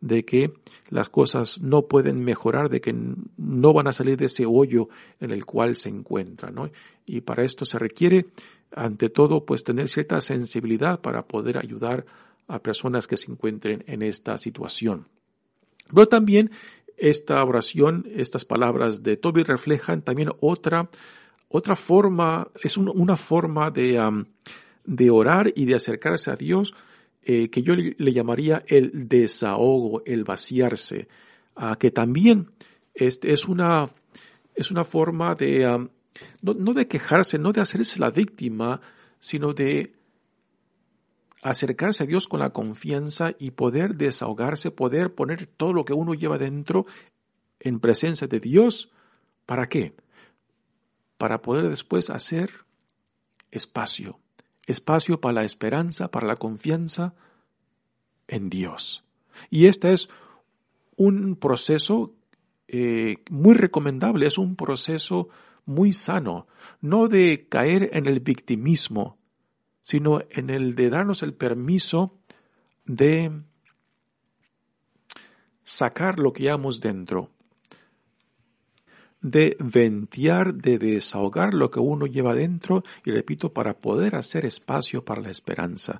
de 0.05 0.23
que 0.23 0.53
las 0.89 1.09
cosas 1.09 1.59
no 1.61 1.87
pueden 1.87 2.23
mejorar, 2.23 2.69
de 2.69 2.79
que 2.79 2.95
no 3.37 3.73
van 3.73 3.87
a 3.87 3.91
salir 3.91 4.17
de 4.17 4.25
ese 4.25 4.45
hoyo 4.45 4.87
en 5.19 5.31
el 5.31 5.45
cual 5.45 5.75
se 5.75 5.89
encuentran, 5.89 6.53
¿no? 6.53 6.69
Y 7.07 7.21
para 7.21 7.43
esto 7.43 7.65
se 7.65 7.79
requiere, 7.79 8.27
ante 8.71 9.09
todo, 9.09 9.45
pues 9.45 9.63
tener 9.63 9.89
cierta 9.89 10.21
sensibilidad 10.21 11.01
para 11.01 11.23
poder 11.23 11.57
ayudar 11.57 12.05
a 12.47 12.59
personas 12.59 13.07
que 13.07 13.17
se 13.17 13.31
encuentren 13.31 13.83
en 13.87 14.03
esta 14.03 14.37
situación. 14.37 15.07
Pero 15.91 16.05
también 16.05 16.51
esta 16.97 17.43
oración, 17.43 18.05
estas 18.15 18.45
palabras 18.45 19.01
de 19.01 19.17
Toby 19.17 19.41
reflejan 19.41 20.03
también 20.03 20.29
otra, 20.39 20.87
otra 21.49 21.75
forma, 21.75 22.47
es 22.61 22.77
una 22.77 23.17
forma 23.17 23.71
de, 23.71 24.23
de 24.83 25.09
orar 25.09 25.51
y 25.55 25.65
de 25.65 25.73
acercarse 25.73 26.29
a 26.29 26.35
Dios 26.35 26.75
eh, 27.27 27.49
que 27.49 27.63
yo 27.63 27.75
le, 27.75 28.13
llamaría 28.13 28.63
el 28.67 29.09
desahogo, 29.09 30.03
el 30.05 30.23
vaciarse, 30.23 31.07
que 31.79 31.89
también 31.89 32.51
es, 32.93 33.19
es, 33.23 33.47
una, 33.47 33.89
es 34.53 34.69
una 34.69 34.83
forma 34.83 35.33
de, 35.33 35.89
no 36.41 36.73
de 36.73 36.87
quejarse, 36.87 37.39
no 37.39 37.51
de 37.51 37.61
hacerse 37.61 37.99
la 37.99 38.11
víctima, 38.11 38.79
sino 39.19 39.53
de 39.53 39.95
acercarse 41.41 42.03
a 42.03 42.05
Dios 42.05 42.27
con 42.27 42.41
la 42.41 42.51
confianza 42.51 43.33
y 43.39 43.51
poder 43.51 43.95
desahogarse, 43.95 44.69
poder 44.69 45.15
poner 45.15 45.47
todo 45.47 45.73
lo 45.73 45.85
que 45.85 45.93
uno 45.93 46.13
lleva 46.13 46.37
dentro 46.37 46.85
en 47.59 47.79
presencia 47.79 48.27
de 48.27 48.39
Dios. 48.39 48.91
¿Para 49.47 49.67
qué? 49.67 49.95
Para 51.17 51.41
poder 51.41 51.69
después 51.69 52.09
hacer 52.09 52.51
espacio 53.49 54.19
espacio 54.65 55.21
para 55.21 55.33
la 55.33 55.43
esperanza, 55.43 56.11
para 56.11 56.27
la 56.27 56.35
confianza 56.35 57.13
en 58.27 58.49
Dios. 58.49 59.03
Y 59.49 59.65
este 59.67 59.93
es 59.93 60.09
un 60.95 61.35
proceso 61.35 62.13
eh, 62.67 63.17
muy 63.29 63.53
recomendable, 63.53 64.27
es 64.27 64.37
un 64.37 64.55
proceso 64.55 65.29
muy 65.65 65.93
sano, 65.93 66.47
no 66.81 67.07
de 67.07 67.47
caer 67.49 67.89
en 67.93 68.05
el 68.07 68.19
victimismo, 68.19 69.17
sino 69.81 70.21
en 70.29 70.49
el 70.49 70.75
de 70.75 70.89
darnos 70.89 71.21
el 71.23 71.33
permiso 71.33 72.17
de 72.85 73.31
sacar 75.63 76.19
lo 76.19 76.33
que 76.33 76.43
llevamos 76.43 76.79
dentro, 76.79 77.31
de 79.25 79.57
ventear, 79.59 80.53
de 80.53 80.77
desahogar 80.77 81.55
lo 81.55 81.71
que 81.71 81.79
uno 81.79 82.05
lleva 82.05 82.35
dentro, 82.35 82.83
y 83.03 83.09
repito, 83.09 83.51
para 83.51 83.75
poder 83.75 84.15
hacer 84.15 84.45
espacio 84.45 85.03
para 85.03 85.21
la 85.21 85.31
esperanza. 85.31 85.99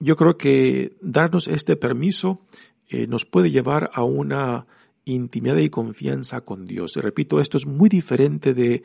yo 0.00 0.16
creo 0.16 0.36
que 0.36 0.96
darnos 1.00 1.46
este 1.46 1.76
permiso 1.76 2.40
eh, 2.88 3.06
nos 3.06 3.24
puede 3.24 3.50
llevar 3.50 3.90
a 3.92 4.02
una 4.02 4.66
intimidad 5.04 5.58
y 5.58 5.70
confianza 5.70 6.40
con 6.40 6.66
Dios. 6.66 6.96
Y 6.96 7.00
repito, 7.00 7.40
esto 7.40 7.56
es 7.56 7.66
muy 7.66 7.88
diferente 7.88 8.52
de 8.52 8.82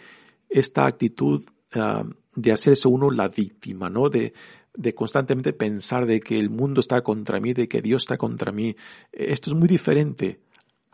esta 0.50 0.86
actitud 0.86 1.44
de 2.36 2.52
hacerse 2.52 2.88
uno 2.88 3.10
la 3.10 3.30
víctima, 3.30 3.90
¿no? 3.90 4.10
De, 4.10 4.34
de 4.76 4.94
constantemente 4.94 5.54
pensar 5.54 6.06
de 6.06 6.20
que 6.20 6.40
el 6.40 6.50
mundo 6.50 6.82
está 6.82 7.02
contra 7.02 7.40
mí, 7.40 7.54
de 7.54 7.68
que 7.68 7.82
Dios 7.82 8.04
está 8.04 8.18
contra 8.18 8.52
mí. 8.52 8.76
Esto 9.12 9.50
es 9.50 9.56
muy 9.56 9.68
diferente 9.68 10.45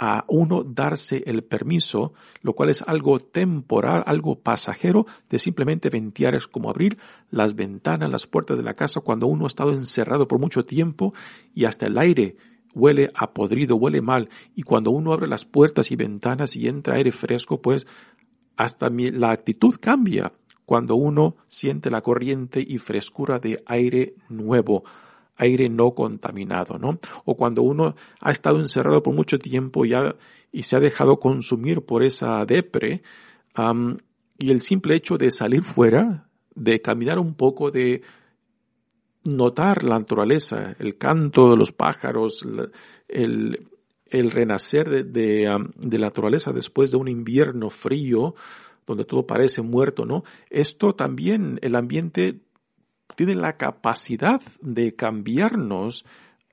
a 0.03 0.25
uno 0.27 0.63
darse 0.63 1.22
el 1.27 1.43
permiso, 1.43 2.13
lo 2.41 2.53
cual 2.53 2.70
es 2.70 2.81
algo 2.81 3.20
temporal, 3.20 4.01
algo 4.08 4.39
pasajero, 4.39 5.05
de 5.29 5.38
simplemente 5.38 5.91
ventear, 5.91 6.34
es 6.34 6.48
como 6.48 6.72
abrir 6.72 6.98
las 7.29 7.55
ventanas, 7.55 8.10
las 8.10 8.25
puertas 8.25 8.58
de 8.58 8.63
la 8.63 8.74
casa 8.74 9.01
cuando 9.01 9.27
uno 9.27 9.43
ha 9.43 9.48
estado 9.48 9.72
encerrado 9.74 10.27
por 10.27 10.39
mucho 10.39 10.65
tiempo 10.65 11.13
y 11.53 11.65
hasta 11.65 11.86
el 11.86 12.00
aire 12.00 12.36
huele 12.74 13.12
a 13.13 13.31
podrido, 13.31 13.75
huele 13.75 14.01
mal, 14.01 14.29
y 14.55 14.63
cuando 14.63 14.89
uno 14.89 15.13
abre 15.13 15.27
las 15.27 15.46
puertas 15.46 15.91
y 15.91 15.96
ventanas 15.96 16.55
y 16.55 16.67
entra 16.67 16.96
aire 16.96 17.12
fresco, 17.12 17.62
pues 17.62 17.86
hasta 18.58 18.89
la 18.89 19.29
actitud 19.29 19.75
cambia 19.79 20.34
cuando 20.65 20.96
uno 20.96 21.36
siente 21.48 21.91
la 21.91 22.01
corriente 22.01 22.65
y 22.67 22.79
frescura 22.79 23.38
de 23.38 23.62
aire 23.67 24.15
nuevo, 24.29 24.84
aire 25.41 25.69
no 25.69 25.93
contaminado, 25.93 26.77
¿no? 26.77 27.00
O 27.25 27.36
cuando 27.36 27.63
uno 27.63 27.95
ha 28.19 28.31
estado 28.31 28.60
encerrado 28.60 29.01
por 29.01 29.13
mucho 29.13 29.39
tiempo 29.39 29.86
y, 29.86 29.93
y 30.51 30.63
se 30.63 30.75
ha 30.75 30.79
dejado 30.79 31.19
consumir 31.19 31.81
por 31.81 32.03
esa 32.03 32.45
depre, 32.45 33.01
y 34.38 34.51
el 34.51 34.62
simple 34.62 34.95
hecho 34.95 35.17
de 35.17 35.31
salir 35.31 35.63
fuera, 35.63 36.29
de 36.55 36.81
caminar 36.81 37.19
un 37.19 37.33
poco, 37.33 37.71
de 37.71 38.01
notar 39.24 39.83
la 39.83 40.00
naturaleza, 40.00 40.75
el 40.79 40.98
canto 40.98 41.50
de 41.50 41.57
los 41.57 41.71
pájaros, 41.71 42.45
el, 43.07 43.67
el 44.07 44.31
renacer 44.31 44.89
de, 44.89 45.03
de, 45.03 45.69
de, 45.75 46.00
la 46.00 46.07
naturaleza 46.07 46.51
después 46.51 46.91
de 46.91 46.98
un 46.98 47.07
invierno 47.07 47.69
frío, 47.69 48.36
donde 48.86 49.05
todo 49.05 49.25
parece 49.25 49.62
muerto, 49.62 50.05
¿no? 50.05 50.24
Esto 50.50 50.93
también, 50.93 51.60
el 51.62 51.75
ambiente 51.75 52.41
tiene 53.15 53.36
la 53.36 53.58
capacidad 53.58 54.41
de 54.62 54.96
cambiarnos 54.96 56.06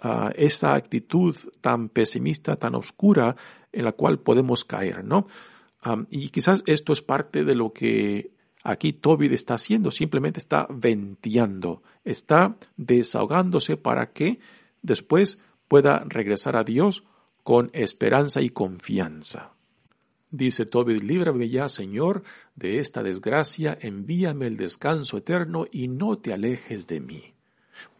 uh, 0.03 0.31
esa 0.35 0.75
actitud 0.75 1.37
tan 1.61 1.89
pesimista, 1.89 2.57
tan 2.57 2.75
oscura 2.75 3.37
en 3.73 3.85
la 3.85 3.93
cual 3.93 4.21
podemos 4.21 4.65
caer, 4.65 5.05
¿no? 5.05 5.27
y 6.11 6.29
quizás 6.31 6.63
esto 6.67 6.93
es 6.93 7.03
parte 7.03 7.45
de 7.45 7.55
lo 7.55 7.73
que 7.73 8.33
aquí 8.63 8.93
Tobit 8.93 9.33
está 9.33 9.55
haciendo, 9.55 9.91
simplemente 9.91 10.39
está 10.39 10.67
venteando, 10.69 11.83
está 12.05 12.57
desahogándose 12.77 13.77
para 13.77 14.13
que 14.13 14.39
después 14.83 15.39
pueda 15.69 16.05
regresar 16.07 16.57
a 16.57 16.65
Dios 16.65 17.05
con 17.43 17.71
esperanza 17.73 18.43
y 18.43 18.51
confianza. 18.51 19.53
Dice 20.31 20.67
Tobit, 20.67 21.03
líbrame 21.03 21.49
ya, 21.49 21.71
Señor, 21.71 22.23
de 22.55 22.81
esta 22.81 23.03
desgracia, 23.03 23.79
envíame 23.81 24.47
el 24.47 24.59
descanso 24.59 25.17
eterno 25.17 25.67
y 25.71 25.89
no 25.89 26.17
te 26.17 26.35
alejes 26.35 26.87
de 26.87 27.01
mí. 27.01 27.35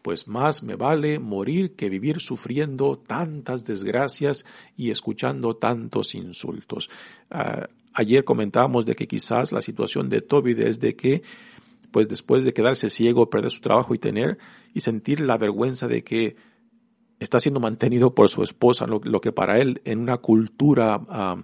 Pues 0.03 0.27
más 0.27 0.61
me 0.61 0.75
vale 0.75 1.17
morir 1.17 1.75
que 1.75 1.89
vivir 1.89 2.19
sufriendo 2.19 2.97
tantas 2.99 3.65
desgracias 3.65 4.45
y 4.77 4.91
escuchando 4.91 5.55
tantos 5.55 6.13
insultos. 6.13 6.89
Ah, 7.31 7.67
ayer 7.93 8.23
comentábamos 8.23 8.85
de 8.85 8.95
que 8.95 9.07
quizás 9.07 9.51
la 9.51 9.61
situación 9.61 10.07
de 10.07 10.21
Tobit 10.21 10.59
es 10.59 10.79
de 10.79 10.95
que, 10.95 11.23
pues 11.89 12.09
después 12.09 12.43
de 12.43 12.53
quedarse 12.53 12.89
ciego, 12.89 13.31
perder 13.31 13.49
su 13.49 13.61
trabajo 13.61 13.95
y 13.95 13.99
tener 13.99 14.37
y 14.75 14.81
sentir 14.81 15.21
la 15.21 15.37
vergüenza 15.37 15.87
de 15.87 16.03
que 16.03 16.35
está 17.19 17.39
siendo 17.39 17.59
mantenido 17.59 18.13
por 18.13 18.29
su 18.29 18.43
esposa, 18.43 18.85
lo, 18.85 19.19
que 19.19 19.31
para 19.31 19.59
él 19.59 19.81
en 19.83 19.99
una 19.99 20.17
cultura 20.17 21.01
ah, 21.09 21.43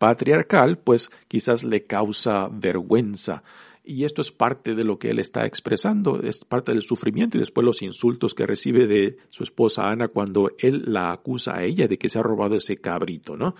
patriarcal, 0.00 0.78
pues 0.78 1.10
quizás 1.28 1.62
le 1.62 1.84
causa 1.84 2.48
vergüenza. 2.50 3.42
Y 3.84 4.04
esto 4.04 4.22
es 4.22 4.32
parte 4.32 4.74
de 4.74 4.82
lo 4.82 4.98
que 4.98 5.10
él 5.10 5.18
está 5.18 5.44
expresando, 5.44 6.22
es 6.22 6.38
parte 6.38 6.72
del 6.72 6.80
sufrimiento 6.80 7.36
y 7.36 7.40
después 7.40 7.66
los 7.66 7.82
insultos 7.82 8.32
que 8.32 8.46
recibe 8.46 8.86
de 8.86 9.18
su 9.28 9.42
esposa 9.42 9.90
Ana 9.90 10.08
cuando 10.08 10.52
él 10.58 10.84
la 10.86 11.12
acusa 11.12 11.54
a 11.54 11.64
ella 11.64 11.86
de 11.86 11.98
que 11.98 12.08
se 12.08 12.18
ha 12.18 12.22
robado 12.22 12.56
ese 12.56 12.78
cabrito, 12.78 13.36
¿no? 13.36 13.54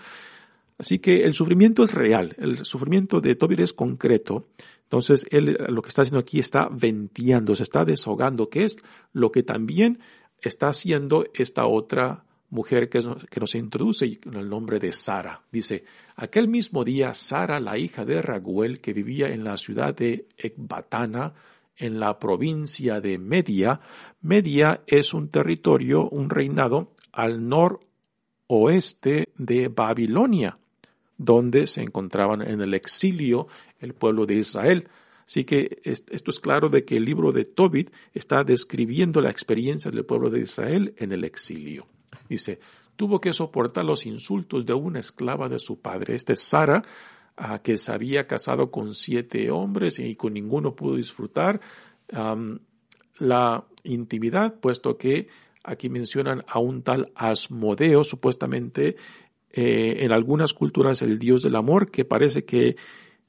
Así 0.79 0.97
que 0.97 1.25
el 1.25 1.35
sufrimiento 1.35 1.83
es 1.83 1.93
real, 1.93 2.35
el 2.39 2.65
sufrimiento 2.65 3.21
de 3.21 3.35
Tobit 3.35 3.59
es 3.59 3.73
concreto. 3.73 4.47
Entonces, 4.81 5.27
él 5.29 5.59
lo 5.69 5.83
que 5.83 5.89
está 5.89 6.01
haciendo 6.01 6.21
aquí 6.21 6.39
está 6.39 6.69
venteando, 6.71 7.55
se 7.55 7.61
está 7.61 7.85
desahogando, 7.85 8.49
que 8.49 8.65
es 8.65 8.77
lo 9.13 9.31
que 9.31 9.43
también 9.43 9.99
está 10.41 10.69
haciendo 10.69 11.25
esta 11.35 11.67
otra 11.67 12.25
mujer 12.51 12.89
que, 12.89 13.01
que 13.29 13.39
nos 13.39 13.55
introduce 13.55 14.19
con 14.19 14.35
el 14.35 14.47
nombre 14.47 14.77
de 14.77 14.93
Sara. 14.93 15.41
Dice, 15.51 15.83
aquel 16.15 16.47
mismo 16.47 16.83
día 16.83 17.13
Sara, 17.13 17.59
la 17.59 17.77
hija 17.77 18.05
de 18.05 18.21
Raguel, 18.21 18.79
que 18.79 18.93
vivía 18.93 19.29
en 19.33 19.43
la 19.43 19.57
ciudad 19.57 19.95
de 19.95 20.27
Ecbatana, 20.37 21.33
en 21.77 21.99
la 21.99 22.19
provincia 22.19 23.01
de 23.01 23.17
Media. 23.17 23.79
Media 24.21 24.81
es 24.85 25.13
un 25.13 25.29
territorio, 25.29 26.07
un 26.09 26.29
reinado 26.29 26.93
al 27.11 27.47
noroeste 27.49 29.29
de 29.35 29.67
Babilonia, 29.69 30.59
donde 31.17 31.67
se 31.67 31.81
encontraban 31.81 32.41
en 32.41 32.61
el 32.61 32.73
exilio 32.73 33.47
el 33.79 33.93
pueblo 33.93 34.25
de 34.25 34.35
Israel. 34.35 34.89
Así 35.25 35.45
que 35.45 35.81
esto 35.85 36.31
es 36.31 36.39
claro 36.41 36.67
de 36.67 36.83
que 36.83 36.97
el 36.97 37.05
libro 37.05 37.31
de 37.31 37.45
Tobit 37.45 37.91
está 38.13 38.43
describiendo 38.43 39.21
la 39.21 39.29
experiencia 39.29 39.89
del 39.89 40.05
pueblo 40.05 40.29
de 40.29 40.41
Israel 40.41 40.93
en 40.97 41.13
el 41.13 41.23
exilio. 41.23 41.87
Dice, 42.31 42.59
tuvo 42.95 43.19
que 43.19 43.33
soportar 43.33 43.83
los 43.83 44.05
insultos 44.05 44.65
de 44.65 44.73
una 44.73 45.01
esclava 45.01 45.49
de 45.49 45.59
su 45.59 45.81
padre. 45.81 46.15
Esta 46.15 46.31
es 46.31 46.39
Sara, 46.39 46.81
que 47.61 47.77
se 47.77 47.91
había 47.91 48.25
casado 48.25 48.71
con 48.71 48.95
siete 48.95 49.51
hombres 49.51 49.99
y 49.99 50.15
con 50.15 50.33
ninguno 50.33 50.73
pudo 50.73 50.95
disfrutar 50.95 51.59
la 53.17 53.65
intimidad, 53.83 54.55
puesto 54.61 54.97
que 54.97 55.27
aquí 55.61 55.89
mencionan 55.89 56.45
a 56.47 56.59
un 56.59 56.83
tal 56.83 57.11
Asmodeo, 57.15 58.05
supuestamente 58.05 58.95
eh, 59.51 59.97
en 59.99 60.13
algunas 60.13 60.53
culturas 60.53 61.01
el 61.01 61.19
dios 61.19 61.41
del 61.41 61.57
amor, 61.57 61.91
que 61.91 62.05
parece 62.05 62.45
que 62.45 62.77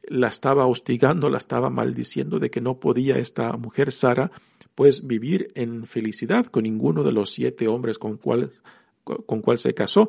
la 0.05 0.29
estaba 0.29 0.67
hostigando, 0.67 1.29
la 1.29 1.39
estaba 1.39 1.71
maldiciendo 1.71 2.39
de 2.39 2.51
que 2.51 2.61
no 2.61 2.79
podía 2.79 3.19
esta 3.19 3.53
mujer 3.57 3.91
Sara 3.91 4.31
pues 4.77 5.07
vivir 5.07 5.51
en 5.55 5.87
felicidad 5.87 6.47
con 6.47 6.63
ninguno 6.63 7.03
de 7.03 7.13
los 7.13 7.31
siete 7.31 7.69
hombres 7.69 7.99
con 7.99 8.17
cuales 8.17 8.51
con 9.05 9.43
cual 9.43 9.59
se 9.59 9.75
casó. 9.75 10.09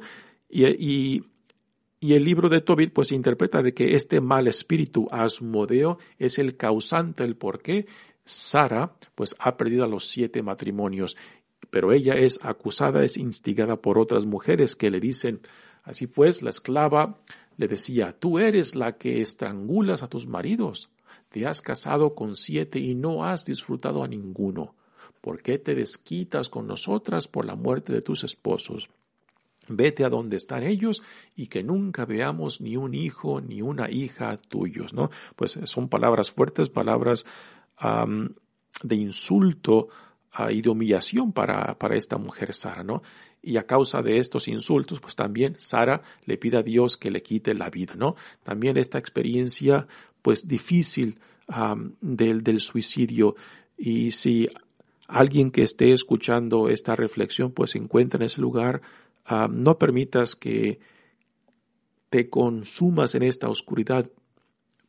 Y, 0.50 1.24
el 2.02 2.26
libro 2.26 2.50
de 2.50 2.60
Tobit 2.60 2.92
pues 2.92 3.12
interpreta 3.12 3.62
de 3.62 3.74
que 3.74 3.96
este 3.96 4.20
mal 4.20 4.48
espíritu 4.48 5.08
Asmodeo 5.10 6.00
es 6.20 6.38
el 6.38 6.58
causante, 6.58 7.24
el 7.24 7.38
por 7.38 7.62
qué 7.62 7.88
Sara 8.26 8.94
pues 9.16 9.36
ha 9.40 9.56
perdido 9.56 9.86
a 9.86 9.88
los 9.88 10.06
siete 10.08 10.44
matrimonios. 10.44 11.16
Pero 11.70 11.94
ella 11.94 12.14
es 12.16 12.40
acusada, 12.44 13.06
es 13.06 13.18
instigada 13.18 13.78
por 13.78 13.98
otras 13.98 14.26
mujeres 14.26 14.76
que 14.76 14.92
le 14.92 15.00
dicen, 15.00 15.40
así 15.84 16.08
pues 16.08 16.42
la 16.42 16.50
esclava 16.50 17.20
le 17.58 17.68
decía, 17.68 18.12
tú 18.20 18.38
eres 18.38 18.76
la 18.76 18.98
que 18.98 19.22
estrangulas 19.22 20.04
a 20.04 20.08
tus 20.08 20.28
maridos, 20.28 20.90
te 21.30 21.48
has 21.48 21.62
casado 21.62 22.16
con 22.16 22.36
siete 22.36 22.80
y 22.80 22.96
no 22.96 23.26
has 23.26 23.46
disfrutado 23.46 24.04
a 24.04 24.08
ninguno. 24.08 24.76
¿Por 25.24 25.42
qué 25.42 25.58
te 25.58 25.74
desquitas 25.74 26.50
con 26.50 26.68
nosotras 26.68 27.30
por 27.30 27.46
la 27.46 27.56
muerte 27.56 27.94
de 27.94 28.02
tus 28.02 28.26
esposos? 28.26 28.90
Vete 29.70 30.04
a 30.04 30.10
donde 30.10 30.36
están 30.36 30.64
ellos 30.64 31.02
y 31.38 31.48
que 31.48 31.64
nunca 31.64 32.04
veamos 32.04 32.60
ni 32.60 32.76
un 32.76 32.94
hijo 32.94 33.40
ni 33.40 33.62
una 33.62 33.90
hija 33.90 34.36
tuyos, 34.36 34.94
¿no? 34.94 35.12
Pues 35.38 35.58
son 35.64 35.88
palabras 35.88 36.30
fuertes, 36.30 36.68
palabras 36.68 37.26
de 38.84 38.96
insulto 38.98 39.88
y 40.50 40.62
de 40.62 40.70
humillación 40.70 41.32
para, 41.32 41.80
para 41.80 41.96
esta 41.96 42.18
mujer 42.18 42.54
Sara, 42.54 42.84
¿no? 42.84 43.02
Y 43.42 43.56
a 43.56 43.66
causa 43.66 44.02
de 44.02 44.18
estos 44.18 44.50
insultos, 44.50 45.00
pues 45.00 45.16
también 45.16 45.56
Sara 45.58 46.02
le 46.26 46.38
pide 46.38 46.58
a 46.58 46.64
Dios 46.64 46.98
que 46.98 47.12
le 47.12 47.24
quite 47.24 47.54
la 47.54 47.70
vida, 47.70 47.96
¿no? 47.96 48.18
También 48.44 48.76
esta 48.76 48.98
experiencia, 48.98 49.88
pues 50.22 50.50
difícil 50.50 51.18
del, 52.02 52.44
del 52.44 52.60
suicidio. 52.60 53.38
Y 53.78 54.12
si 54.12 54.50
alguien 55.08 55.52
que 55.52 55.64
esté 55.64 55.94
escuchando 55.94 56.70
esta 56.70 56.96
reflexión 56.96 57.52
pues 57.52 57.72
se 57.72 57.78
encuentra 57.78 58.18
en 58.18 58.24
ese 58.24 58.42
lugar, 58.42 58.82
ah, 59.26 59.48
no 59.52 59.78
permitas 59.78 60.36
que 60.36 60.80
te 62.10 62.30
consumas 62.30 63.16
en 63.16 63.24
esta 63.24 63.50
oscuridad. 63.50 64.10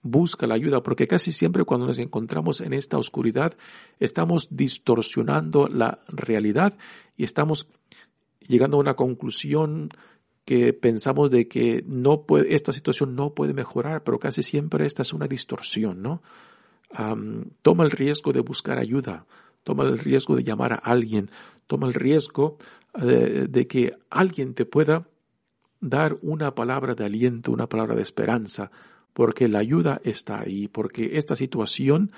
Busca 0.03 0.47
la 0.47 0.55
ayuda, 0.55 0.83
porque 0.83 1.07
casi 1.07 1.33
siempre 1.33 1.65
cuando 1.65 1.87
nos 1.87 1.99
encontramos 1.99 2.61
en 2.61 2.75
esta 2.75 2.99
oscuridad 2.99 3.57
estamos 3.99 4.49
distorsionando 4.51 5.67
la 5.67 6.01
realidad 6.09 6.77
y 7.17 7.25
estamos 7.25 7.67
llegando 8.47 8.77
a 8.77 8.81
una 8.81 8.95
conclusión 8.95 9.89
que 10.45 10.75
pensamos 10.75 11.31
de 11.31 11.49
que 11.49 11.83
no 11.87 12.23
puede, 12.23 12.55
esta 12.55 12.73
situación 12.73 13.17
no 13.17 13.35
puede 13.35 13.55
mejorar, 13.55 14.05
pero 14.05 14.19
casi 14.19 14.43
siempre 14.43 14.85
esta 14.85 15.03
es 15.03 15.13
una 15.13 15.27
distorsión, 15.27 16.03
¿no? 16.03 16.23
toma 17.63 17.85
el 17.85 17.91
riesgo 17.91 18.33
de 18.33 18.41
buscar 18.41 18.79
ayuda, 18.79 19.27
toma 19.65 19.85
el 19.85 19.99
riesgo 19.99 20.37
de 20.37 20.45
llamar 20.45 20.75
a 20.75 20.77
alguien, 20.77 21.31
toma 21.67 21.87
el 21.87 21.95
riesgo 21.95 22.59
de, 22.95 23.49
de 23.49 23.67
que 23.67 23.97
alguien 24.11 24.55
te 24.55 24.65
pueda 24.65 25.09
dar 25.81 26.17
una 26.23 26.55
palabra 26.55 26.95
de 26.95 27.05
aliento, 27.05 27.53
una 27.53 27.69
palabra 27.69 27.95
de 27.95 28.03
esperanza, 28.03 28.71
porque 29.13 29.49
la 29.49 29.59
ayuda 29.59 30.01
está 30.05 30.41
ahí, 30.41 30.69
porque 30.69 31.19
esta 31.19 31.37
situación 31.37 32.13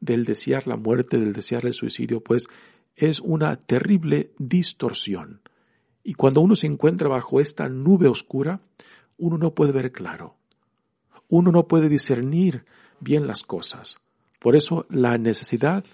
del 0.00 0.24
desear 0.24 0.66
la 0.66 0.76
muerte, 0.76 1.18
del 1.18 1.32
desear 1.32 1.64
el 1.66 1.74
suicidio, 1.74 2.20
pues 2.20 2.48
es 2.96 3.20
una 3.20 3.56
terrible 3.56 4.32
distorsión. 4.38 5.40
Y 6.02 6.14
cuando 6.14 6.40
uno 6.40 6.56
se 6.56 6.66
encuentra 6.66 7.08
bajo 7.08 7.40
esta 7.40 7.68
nube 7.68 8.08
oscura, 8.08 8.60
uno 9.16 9.38
no 9.38 9.54
puede 9.54 9.72
ver 9.72 9.92
claro. 9.92 10.36
Uno 11.28 11.52
no 11.52 11.68
puede 11.68 11.88
discernir 11.88 12.64
bien 13.00 13.26
las 13.26 13.42
cosas. 13.42 13.98
Por 14.40 14.56
eso 14.56 14.86
la 14.90 15.16
necesidad 15.18 15.84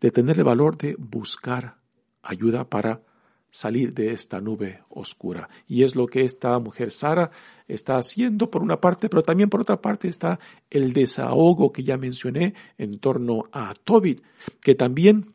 de 0.00 0.10
tener 0.10 0.38
el 0.38 0.44
valor 0.44 0.76
de 0.76 0.96
buscar 0.98 1.76
ayuda 2.22 2.68
para 2.68 3.02
salir 3.50 3.92
de 3.92 4.12
esta 4.12 4.40
nube 4.40 4.82
oscura. 4.88 5.48
Y 5.66 5.82
es 5.82 5.96
lo 5.96 6.06
que 6.06 6.24
esta 6.24 6.58
mujer 6.58 6.92
Sara 6.92 7.30
está 7.66 7.96
haciendo 7.96 8.50
por 8.50 8.62
una 8.62 8.80
parte, 8.80 9.08
pero 9.08 9.22
también 9.22 9.50
por 9.50 9.60
otra 9.60 9.80
parte 9.80 10.08
está 10.08 10.38
el 10.70 10.92
desahogo 10.92 11.72
que 11.72 11.82
ya 11.82 11.96
mencioné 11.96 12.54
en 12.78 12.98
torno 12.98 13.44
a 13.52 13.74
Tobit, 13.74 14.22
que 14.60 14.74
también 14.74 15.34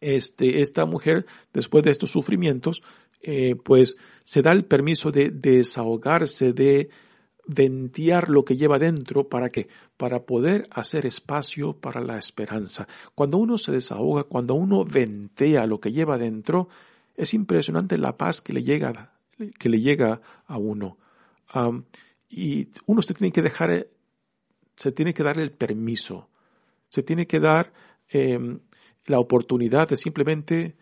este, 0.00 0.60
esta 0.60 0.86
mujer, 0.86 1.26
después 1.52 1.82
de 1.84 1.90
estos 1.90 2.10
sufrimientos, 2.10 2.82
eh, 3.22 3.56
pues 3.56 3.96
se 4.24 4.42
da 4.42 4.52
el 4.52 4.64
permiso 4.64 5.10
de 5.10 5.30
desahogarse, 5.30 6.52
de 6.52 6.88
ventear 7.52 8.30
lo 8.30 8.44
que 8.44 8.56
lleva 8.56 8.78
dentro 8.78 9.28
para 9.28 9.50
que 9.50 9.68
para 9.96 10.24
poder 10.24 10.68
hacer 10.70 11.04
espacio 11.04 11.72
para 11.72 12.00
la 12.00 12.16
esperanza. 12.16 12.86
Cuando 13.14 13.38
uno 13.38 13.58
se 13.58 13.72
desahoga, 13.72 14.22
cuando 14.24 14.54
uno 14.54 14.84
ventea 14.84 15.66
lo 15.66 15.80
que 15.80 15.90
lleva 15.90 16.16
dentro, 16.16 16.68
es 17.16 17.34
impresionante 17.34 17.98
la 17.98 18.16
paz 18.16 18.40
que 18.40 18.52
le 18.52 18.62
llega, 18.62 19.12
que 19.58 19.68
le 19.68 19.80
llega 19.80 20.20
a 20.46 20.58
uno. 20.58 20.96
y 22.28 22.68
uno 22.86 23.02
se 23.02 23.14
tiene 23.14 23.32
que 23.32 23.42
dejar, 23.42 23.88
se 24.76 24.92
tiene 24.92 25.12
que 25.12 25.24
dar 25.24 25.38
el 25.38 25.50
permiso, 25.50 26.28
se 26.88 27.02
tiene 27.02 27.26
que 27.26 27.40
dar 27.40 27.72
em, 28.08 28.60
la 29.06 29.18
oportunidad 29.18 29.88
de 29.88 29.96
simplemente 29.96 30.76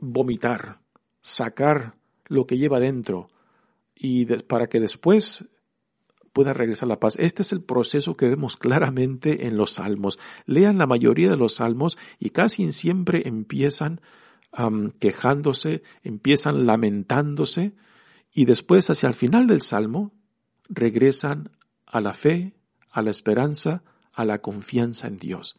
vomitar, 0.00 0.80
sacar 1.20 1.94
lo 2.26 2.46
que 2.46 2.56
lleva 2.56 2.80
dentro 2.80 3.28
y 3.94 4.24
para 4.24 4.68
que 4.68 4.80
después 4.80 5.44
pueda 6.32 6.52
regresar 6.52 6.88
la 6.88 7.00
paz. 7.00 7.16
Este 7.18 7.42
es 7.42 7.52
el 7.52 7.62
proceso 7.62 8.16
que 8.16 8.28
vemos 8.28 8.56
claramente 8.56 9.46
en 9.46 9.56
los 9.56 9.72
salmos. 9.72 10.18
Lean 10.46 10.78
la 10.78 10.86
mayoría 10.86 11.30
de 11.30 11.36
los 11.36 11.56
salmos 11.56 11.98
y 12.18 12.30
casi 12.30 12.70
siempre 12.72 13.26
empiezan 13.26 14.00
quejándose, 14.98 15.82
empiezan 16.02 16.66
lamentándose 16.66 17.74
y 18.32 18.44
después 18.44 18.90
hacia 18.90 19.08
el 19.08 19.14
final 19.14 19.46
del 19.46 19.60
salmo 19.60 20.12
regresan 20.68 21.50
a 21.86 22.00
la 22.00 22.12
fe, 22.14 22.54
a 22.90 23.02
la 23.02 23.10
esperanza, 23.10 23.82
a 24.12 24.24
la 24.24 24.40
confianza 24.40 25.08
en 25.08 25.18
Dios. 25.18 25.56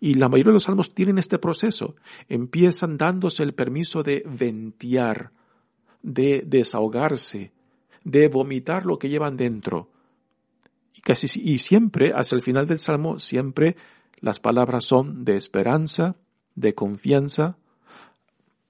Y 0.00 0.14
la 0.14 0.28
mayoría 0.28 0.50
de 0.50 0.54
los 0.54 0.64
salmos 0.64 0.94
tienen 0.94 1.18
este 1.18 1.38
proceso. 1.38 1.96
Empiezan 2.28 2.98
dándose 2.98 3.42
el 3.42 3.54
permiso 3.54 4.02
de 4.02 4.24
ventear, 4.26 5.32
de 6.02 6.42
desahogarse, 6.46 7.52
de 8.04 8.28
vomitar 8.28 8.84
lo 8.86 8.98
que 8.98 9.08
llevan 9.08 9.36
dentro. 9.36 9.90
Y 11.36 11.58
siempre, 11.58 12.12
hacia 12.14 12.36
el 12.36 12.42
final 12.42 12.66
del 12.66 12.78
salmo, 12.78 13.18
siempre 13.20 13.76
las 14.20 14.40
palabras 14.40 14.84
son 14.84 15.24
de 15.24 15.36
esperanza, 15.36 16.16
de 16.54 16.74
confianza, 16.74 17.56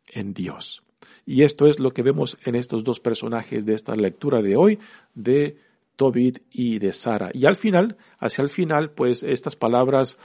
en 0.09 0.35
Dios. 0.35 0.83
Y 1.25 1.42
esto 1.42 1.66
es 1.66 1.79
lo 1.79 1.92
que 1.92 2.03
vemos 2.03 2.38
en 2.44 2.55
estos 2.55 2.85
dos 2.85 3.01
personajes 3.01 3.66
de 3.66 3.75
esta 3.75 3.94
lectura 3.96 4.42
de 4.42 4.57
hoy, 4.57 4.79
de 5.14 5.59
Tobit 5.96 6.40
y 6.53 6.79
de 6.79 6.92
Sara. 6.92 7.31
Y 7.33 7.46
al 7.46 7.57
final, 7.57 7.96
hacia 8.18 8.42
el 8.42 8.49
final, 8.49 8.90
pues 8.90 9.22
estas 9.22 9.57
palabras 9.57 10.18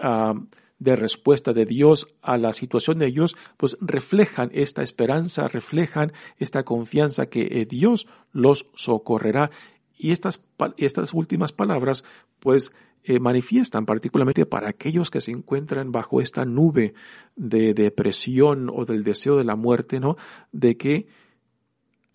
ah, 0.00 0.34
de 0.78 0.96
respuesta 0.96 1.52
de 1.52 1.66
Dios 1.66 2.08
a 2.22 2.38
la 2.38 2.52
situación 2.52 2.98
de 2.98 3.06
ellos, 3.06 3.36
pues 3.56 3.76
reflejan 3.80 4.50
esta 4.52 4.82
esperanza, 4.82 5.48
reflejan 5.48 6.12
esta 6.38 6.64
confianza 6.64 7.26
que 7.26 7.42
eh, 7.42 7.66
Dios 7.66 8.08
los 8.32 8.66
socorrerá. 8.74 9.50
Y 9.96 10.12
estas, 10.12 10.42
estas 10.76 11.14
últimas 11.14 11.52
palabras, 11.52 12.04
pues 12.40 12.72
eh, 13.04 13.18
manifiestan 13.18 13.84
particularmente 13.84 14.46
para 14.46 14.68
aquellos 14.68 15.10
que 15.10 15.20
se 15.20 15.32
encuentran 15.32 15.90
bajo 15.90 16.20
esta 16.20 16.44
nube 16.44 16.94
de 17.36 17.74
depresión 17.74 18.70
o 18.72 18.84
del 18.84 19.02
deseo 19.02 19.36
de 19.36 19.44
la 19.44 19.56
muerte, 19.56 20.00
¿no? 20.00 20.16
De 20.52 20.76
que 20.76 21.08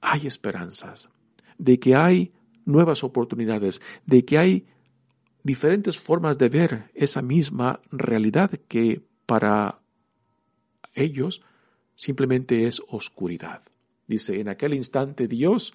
hay 0.01 0.27
esperanzas, 0.27 1.09
de 1.57 1.79
que 1.79 1.95
hay 1.95 2.31
nuevas 2.65 3.03
oportunidades, 3.03 3.81
de 4.05 4.23
que 4.23 4.37
hay 4.37 4.65
diferentes 5.43 5.97
formas 5.97 6.37
de 6.37 6.49
ver 6.49 6.85
esa 6.93 7.21
misma 7.21 7.81
realidad 7.91 8.51
que 8.67 9.01
para 9.25 9.79
ellos 10.93 11.41
simplemente 11.95 12.67
es 12.67 12.81
oscuridad. 12.87 13.61
Dice, 14.07 14.39
en 14.39 14.49
aquel 14.49 14.73
instante 14.73 15.27
Dios, 15.27 15.73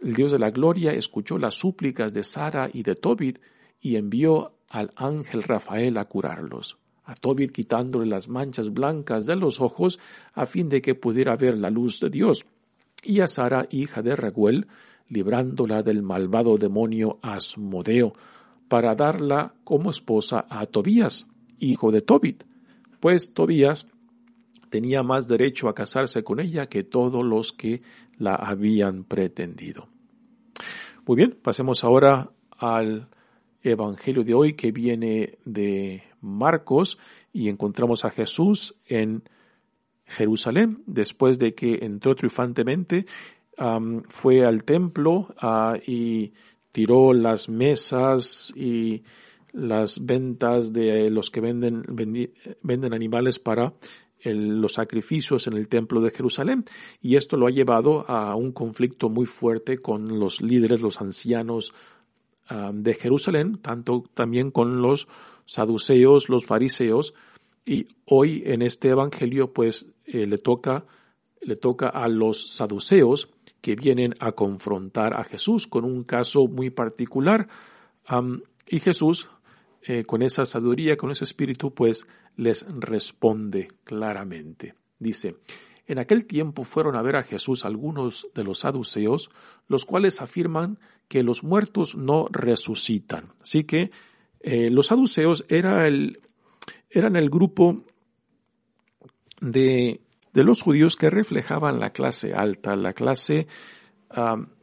el 0.00 0.14
Dios 0.14 0.32
de 0.32 0.38
la 0.38 0.50
gloria, 0.50 0.92
escuchó 0.92 1.38
las 1.38 1.54
súplicas 1.54 2.12
de 2.12 2.24
Sara 2.24 2.70
y 2.72 2.82
de 2.82 2.94
Tobit 2.94 3.38
y 3.80 3.96
envió 3.96 4.54
al 4.68 4.90
ángel 4.96 5.42
Rafael 5.42 5.98
a 5.98 6.06
curarlos, 6.06 6.78
a 7.04 7.14
Tobit 7.14 7.52
quitándole 7.52 8.06
las 8.06 8.28
manchas 8.28 8.72
blancas 8.72 9.26
de 9.26 9.36
los 9.36 9.60
ojos 9.60 9.98
a 10.32 10.46
fin 10.46 10.68
de 10.68 10.80
que 10.80 10.94
pudiera 10.94 11.36
ver 11.36 11.58
la 11.58 11.70
luz 11.70 12.00
de 12.00 12.10
Dios, 12.10 12.46
y 13.02 13.20
a 13.20 13.28
Sara, 13.28 13.66
hija 13.70 14.02
de 14.02 14.14
Raguel, 14.16 14.66
librándola 15.08 15.82
del 15.82 16.02
malvado 16.02 16.56
demonio 16.56 17.18
Asmodeo, 17.22 18.12
para 18.68 18.94
darla 18.94 19.54
como 19.64 19.90
esposa 19.90 20.46
a 20.48 20.66
Tobías, 20.66 21.26
hijo 21.58 21.90
de 21.90 22.02
Tobit, 22.02 22.44
pues 23.00 23.34
Tobías 23.34 23.86
tenía 24.70 25.02
más 25.02 25.28
derecho 25.28 25.68
a 25.68 25.74
casarse 25.74 26.24
con 26.24 26.40
ella 26.40 26.68
que 26.68 26.84
todos 26.84 27.24
los 27.24 27.52
que 27.52 27.82
la 28.16 28.34
habían 28.34 29.04
pretendido. 29.04 29.88
Muy 31.06 31.16
bien, 31.16 31.36
pasemos 31.42 31.84
ahora 31.84 32.30
al 32.56 33.08
Evangelio 33.62 34.24
de 34.24 34.32
hoy 34.32 34.54
que 34.54 34.72
viene 34.72 35.38
de 35.44 36.02
Marcos 36.20 36.98
y 37.32 37.48
encontramos 37.48 38.04
a 38.04 38.10
Jesús 38.10 38.74
en 38.86 39.22
Jerusalén 40.06 40.82
después 40.86 41.38
de 41.38 41.54
que 41.54 41.80
entró 41.82 42.14
triunfantemente, 42.14 43.06
fue 44.08 44.46
al 44.46 44.64
templo 44.64 45.34
ah, 45.38 45.76
y 45.86 46.32
tiró 46.72 47.12
las 47.12 47.48
mesas 47.48 48.52
y 48.56 49.02
las 49.52 50.04
ventas 50.04 50.72
de 50.72 51.10
los 51.10 51.30
que 51.30 51.40
venden, 51.40 51.82
venden 52.62 52.94
animales 52.94 53.38
para 53.38 53.74
los 54.22 54.74
sacrificios 54.74 55.46
en 55.46 55.54
el 55.54 55.68
templo 55.68 56.00
de 56.00 56.10
Jerusalén. 56.10 56.64
Y 57.00 57.16
esto 57.16 57.36
lo 57.36 57.46
ha 57.46 57.50
llevado 57.50 58.08
a 58.08 58.34
un 58.34 58.52
conflicto 58.52 59.08
muy 59.08 59.26
fuerte 59.26 59.78
con 59.78 60.18
los 60.18 60.40
líderes, 60.40 60.80
los 60.80 61.00
ancianos 61.00 61.72
de 62.72 62.94
Jerusalén, 62.94 63.58
tanto 63.62 64.02
también 64.12 64.50
con 64.50 64.82
los 64.82 65.06
saduceos, 65.46 66.28
los 66.28 66.46
fariseos, 66.46 67.14
y 67.64 67.86
hoy 68.04 68.42
en 68.46 68.62
este 68.62 68.88
evangelio 68.88 69.52
pues 69.52 69.86
eh, 70.04 70.26
le 70.26 70.38
toca 70.38 70.86
le 71.40 71.56
toca 71.56 71.88
a 71.88 72.08
los 72.08 72.50
saduceos 72.50 73.30
que 73.60 73.74
vienen 73.74 74.14
a 74.20 74.32
confrontar 74.32 75.18
a 75.18 75.24
Jesús 75.24 75.66
con 75.66 75.84
un 75.84 76.04
caso 76.04 76.46
muy 76.48 76.68
particular. 76.68 77.48
Y 78.66 78.80
Jesús 78.80 79.30
eh, 79.82 80.04
con 80.04 80.20
esa 80.20 80.44
sabiduría, 80.44 80.98
con 80.98 81.10
ese 81.10 81.24
espíritu 81.24 81.72
pues 81.72 82.06
les 82.40 82.64
responde 82.70 83.68
claramente. 83.84 84.74
Dice, 84.98 85.36
en 85.86 85.98
aquel 85.98 86.24
tiempo 86.24 86.64
fueron 86.64 86.96
a 86.96 87.02
ver 87.02 87.16
a 87.16 87.22
Jesús 87.22 87.66
algunos 87.66 88.28
de 88.34 88.44
los 88.44 88.60
saduceos, 88.60 89.30
los 89.68 89.84
cuales 89.84 90.22
afirman 90.22 90.78
que 91.06 91.22
los 91.22 91.44
muertos 91.44 91.96
no 91.96 92.28
resucitan. 92.30 93.32
Así 93.42 93.64
que 93.64 93.90
eh, 94.40 94.70
los 94.70 94.86
saduceos 94.86 95.44
era 95.48 95.86
el, 95.86 96.20
eran 96.88 97.16
el 97.16 97.28
grupo 97.28 97.84
de, 99.42 100.00
de, 100.32 100.44
los 100.44 100.62
judíos 100.62 100.96
que 100.96 101.10
reflejaban 101.10 101.78
la 101.78 101.90
clase 101.90 102.32
alta, 102.32 102.74
la 102.74 102.94
clase 102.94 103.48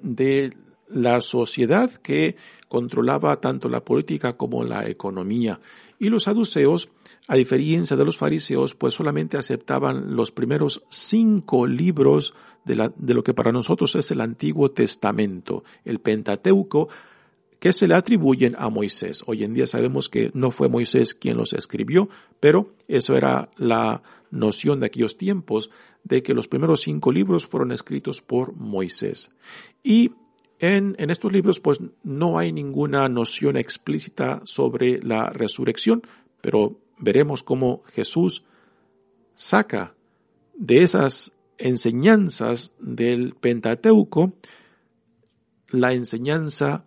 de 0.02 0.58
la 0.90 1.22
sociedad 1.22 1.92
que 1.92 2.38
controlaba 2.68 3.40
tanto 3.40 3.70
la 3.70 3.86
política 3.86 4.36
como 4.36 4.64
la 4.64 4.90
economía. 4.90 5.60
Y 6.00 6.10
los 6.10 6.24
saduceos, 6.24 6.90
a 7.28 7.36
diferencia 7.36 7.98
de 7.98 8.06
los 8.06 8.18
fariseos, 8.18 8.76
pues 8.76 8.94
solamente 8.94 9.38
aceptaban 9.38 10.16
los 10.16 10.32
primeros 10.32 10.84
cinco 10.90 11.66
libros 11.66 12.34
de, 12.66 13.14
lo 13.14 13.24
que 13.24 13.34
para 13.34 13.52
nosotros 13.52 13.96
es 13.96 14.12
el 14.12 14.22
Antiguo 14.22 14.70
Testamento, 14.72 15.64
el 15.86 16.00
Pentateuco, 16.00 16.90
que 17.60 17.74
se 17.74 17.88
le 17.88 17.96
atribuyen 17.96 18.56
a 18.60 18.70
Moisés. 18.70 19.24
Hoy 19.26 19.44
en 19.44 19.54
día 19.54 19.66
sabemos 19.66 20.10
que 20.10 20.30
no 20.34 20.52
fue 20.52 20.70
Moisés 20.70 21.14
quien 21.16 21.38
los 21.38 21.54
escribió, 21.54 22.10
pero 22.40 22.68
eso 22.88 23.16
era 23.16 23.50
la 23.58 24.04
noción 24.30 24.80
de 24.80 24.88
aquellos 24.88 25.18
tiempos, 25.18 25.72
de 26.04 26.22
que 26.22 26.34
los 26.34 26.48
primeros 26.48 26.82
cinco 26.82 27.12
libros 27.12 27.48
fueron 27.48 27.72
escritos 27.72 28.22
por 28.22 28.54
Moisés. 28.54 29.32
Y 29.84 30.12
en, 30.60 30.96
estos 31.10 31.32
libros 31.32 31.60
pues 31.60 31.80
no 32.04 32.38
hay 32.38 32.52
ninguna 32.52 33.08
noción 33.10 33.58
explícita 33.58 34.42
sobre 34.44 35.02
la 35.02 35.30
resurrección, 35.30 36.02
pero 36.42 36.80
veremos 36.98 37.44
cómo 37.44 37.84
Jesús 37.94 38.44
saca 39.36 39.94
de 40.56 40.84
esas 40.84 41.32
enseñanzas 41.58 42.74
del 42.80 43.36
Pentateuco, 43.36 44.34
la 45.70 45.94
enseñanza 45.94 46.86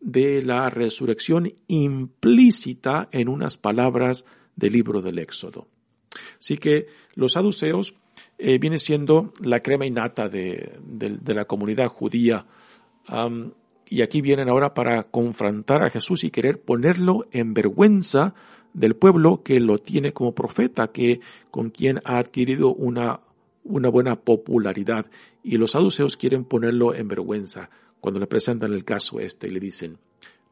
de 0.00 0.42
la 0.42 0.70
resurrección 0.70 1.52
implícita 1.66 3.08
en 3.12 3.28
unas 3.28 3.56
palabras 3.56 4.24
del 4.56 4.72
libro 4.72 5.02
del 5.02 5.18
Éxodo. 5.18 5.68
Así 6.38 6.56
que 6.56 6.86
los 7.14 7.32
saduceos 7.32 7.94
eh, 8.38 8.58
viene 8.58 8.78
siendo 8.78 9.32
la 9.42 9.60
crema 9.60 9.84
innata 9.84 10.28
de, 10.28 10.78
la 11.26 11.44
comunidad 11.44 11.88
judía. 11.88 12.46
Y 13.88 14.02
aquí 14.02 14.20
vienen 14.20 14.48
ahora 14.48 14.74
para 14.74 15.02
confrontar 15.04 15.82
a 15.82 15.90
Jesús 15.90 16.24
y 16.24 16.30
querer 16.30 16.60
ponerlo 16.60 17.26
en 17.32 17.54
vergüenza 17.54 18.34
del 18.72 18.94
pueblo 18.94 19.42
que 19.42 19.58
lo 19.58 19.78
tiene 19.78 20.12
como 20.12 20.34
profeta, 20.34 20.92
que 20.92 21.20
con 21.50 21.70
quien 21.70 22.00
ha 22.04 22.18
adquirido 22.18 22.72
una, 22.72 23.20
una 23.64 23.88
buena 23.88 24.16
popularidad. 24.16 25.06
Y 25.42 25.56
los 25.56 25.72
saduceos 25.72 26.16
quieren 26.16 26.44
ponerlo 26.44 26.94
en 26.94 27.08
vergüenza 27.08 27.70
cuando 28.00 28.20
le 28.20 28.26
presentan 28.26 28.72
el 28.72 28.84
caso 28.84 29.20
este 29.20 29.48
y 29.48 29.50
le 29.50 29.60
dicen, 29.60 29.98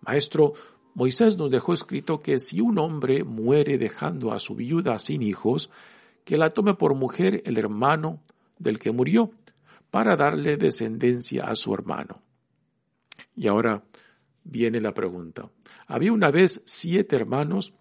Maestro, 0.03 0.55
Moisés 0.95 1.39
nos 1.39 1.51
dejó 1.51 1.73
escrito 1.73 2.21
que 2.21 2.39
si 2.39 2.61
un 2.61 2.79
hombre 2.79 3.23
muere 3.23 3.79
dejando 3.79 4.33
a 4.33 4.39
su 4.39 4.55
viuda 4.57 4.99
sin 4.99 5.23
hijos, 5.23 5.71
que 6.25 6.37
la 6.37 6.51
tome 6.51 6.75
por 6.75 6.95
mujer 6.95 7.43
el 7.47 7.57
hermano 7.57 8.21
del 8.59 8.79
que 8.79 8.91
murió, 8.91 9.31
para 9.91 10.17
darle 10.17 10.57
descendencia 10.57 11.45
a 11.45 11.55
su 11.55 11.73
hermano. 11.73 12.21
Y 13.37 13.49
ahora 13.49 13.85
viene 14.45 14.81
la 14.81 14.95
pregunta. 14.95 15.51
Había 15.87 16.13
una 16.13 16.31
vez 16.31 16.63
siete 16.65 17.17
hermanos, 17.17 17.75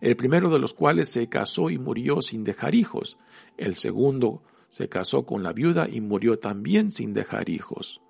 el 0.00 0.16
primero 0.16 0.50
de 0.50 0.58
los 0.58 0.74
cuales 0.74 1.08
se 1.08 1.28
casó 1.28 1.70
y 1.70 1.78
murió 1.78 2.22
sin 2.22 2.44
dejar 2.44 2.74
hijos, 2.74 3.18
el 3.56 3.76
segundo 3.76 4.42
se 4.68 4.88
casó 4.88 5.26
con 5.26 5.42
la 5.42 5.52
viuda 5.52 5.88
y 5.90 6.00
murió 6.00 6.38
también 6.38 6.90
sin 6.90 7.12
dejar 7.12 7.48
hijos. 7.48 8.00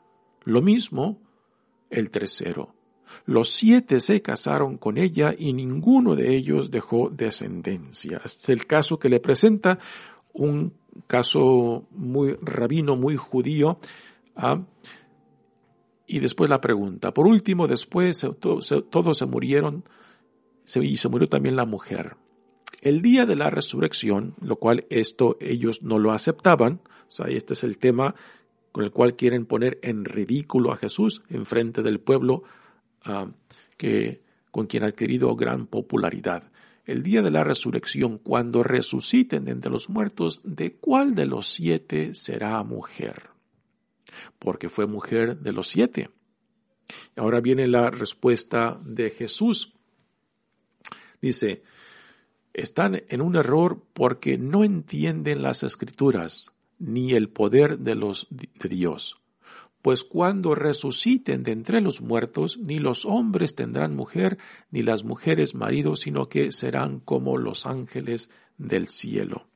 Lo 0.44 0.62
mismo 0.62 1.20
el 1.90 2.10
tercero. 2.10 2.74
Los 3.26 3.50
siete 3.50 4.00
se 4.00 4.22
casaron 4.22 4.78
con 4.78 4.96
ella 4.96 5.34
y 5.36 5.52
ninguno 5.52 6.14
de 6.14 6.36
ellos 6.36 6.70
dejó 6.70 7.10
descendencia. 7.10 8.20
Es 8.24 8.48
el 8.48 8.66
caso 8.66 8.98
que 8.98 9.08
le 9.08 9.20
presenta 9.20 9.78
un 10.32 10.74
caso 11.06 11.86
muy 11.90 12.36
rabino, 12.40 12.94
muy 12.94 13.16
judío. 13.16 13.78
Y 16.12 16.18
después 16.18 16.50
la 16.50 16.60
pregunta. 16.60 17.14
Por 17.14 17.28
último, 17.28 17.68
después 17.68 18.26
todos 18.40 19.16
se 19.16 19.26
murieron 19.26 19.84
y 20.74 20.96
se 20.96 21.08
murió 21.08 21.28
también 21.28 21.54
la 21.54 21.66
mujer. 21.66 22.16
El 22.80 23.00
día 23.00 23.26
de 23.26 23.36
la 23.36 23.48
resurrección, 23.48 24.34
lo 24.40 24.56
cual 24.56 24.86
esto 24.90 25.36
ellos 25.40 25.84
no 25.84 26.00
lo 26.00 26.10
aceptaban, 26.10 26.80
o 27.08 27.12
sea, 27.12 27.26
este 27.26 27.52
es 27.52 27.62
el 27.62 27.78
tema 27.78 28.16
con 28.72 28.82
el 28.82 28.90
cual 28.90 29.14
quieren 29.14 29.46
poner 29.46 29.78
en 29.82 30.04
ridículo 30.04 30.72
a 30.72 30.76
Jesús 30.76 31.22
en 31.28 31.46
frente 31.46 31.80
del 31.84 32.00
pueblo 32.00 32.42
que, 33.76 34.20
con 34.50 34.66
quien 34.66 34.82
ha 34.82 34.88
adquirido 34.88 35.36
gran 35.36 35.68
popularidad. 35.68 36.50
El 36.86 37.04
día 37.04 37.22
de 37.22 37.30
la 37.30 37.44
resurrección, 37.44 38.18
cuando 38.18 38.64
resuciten 38.64 39.46
entre 39.46 39.70
los 39.70 39.88
muertos, 39.88 40.40
¿de 40.42 40.72
cuál 40.74 41.14
de 41.14 41.26
los 41.26 41.46
siete 41.46 42.16
será 42.16 42.60
mujer? 42.64 43.29
Porque 44.38 44.68
fue 44.68 44.86
mujer 44.86 45.38
de 45.38 45.52
los 45.52 45.68
siete. 45.68 46.10
Ahora 47.16 47.40
viene 47.40 47.66
la 47.66 47.90
respuesta 47.90 48.80
de 48.84 49.10
Jesús. 49.10 49.72
Dice, 51.20 51.62
están 52.52 53.02
en 53.08 53.20
un 53.20 53.36
error 53.36 53.82
porque 53.92 54.38
no 54.38 54.64
entienden 54.64 55.42
las 55.42 55.62
escrituras 55.62 56.50
ni 56.78 57.12
el 57.12 57.28
poder 57.28 57.78
de 57.78 57.94
los 57.94 58.26
de 58.30 58.68
Dios 58.68 59.20
pues 59.82 60.04
cuando 60.04 60.54
resuciten 60.54 61.42
de 61.42 61.52
entre 61.52 61.80
los 61.80 62.00
muertos, 62.00 62.58
ni 62.58 62.78
los 62.78 63.06
hombres 63.06 63.54
tendrán 63.54 63.96
mujer, 63.96 64.38
ni 64.70 64.82
las 64.82 65.04
mujeres 65.04 65.54
marido, 65.54 65.96
sino 65.96 66.28
que 66.28 66.52
serán 66.52 67.00
como 67.00 67.38
los 67.38 67.66
ángeles 67.66 68.30
del 68.58 68.88
cielo. 68.88 69.46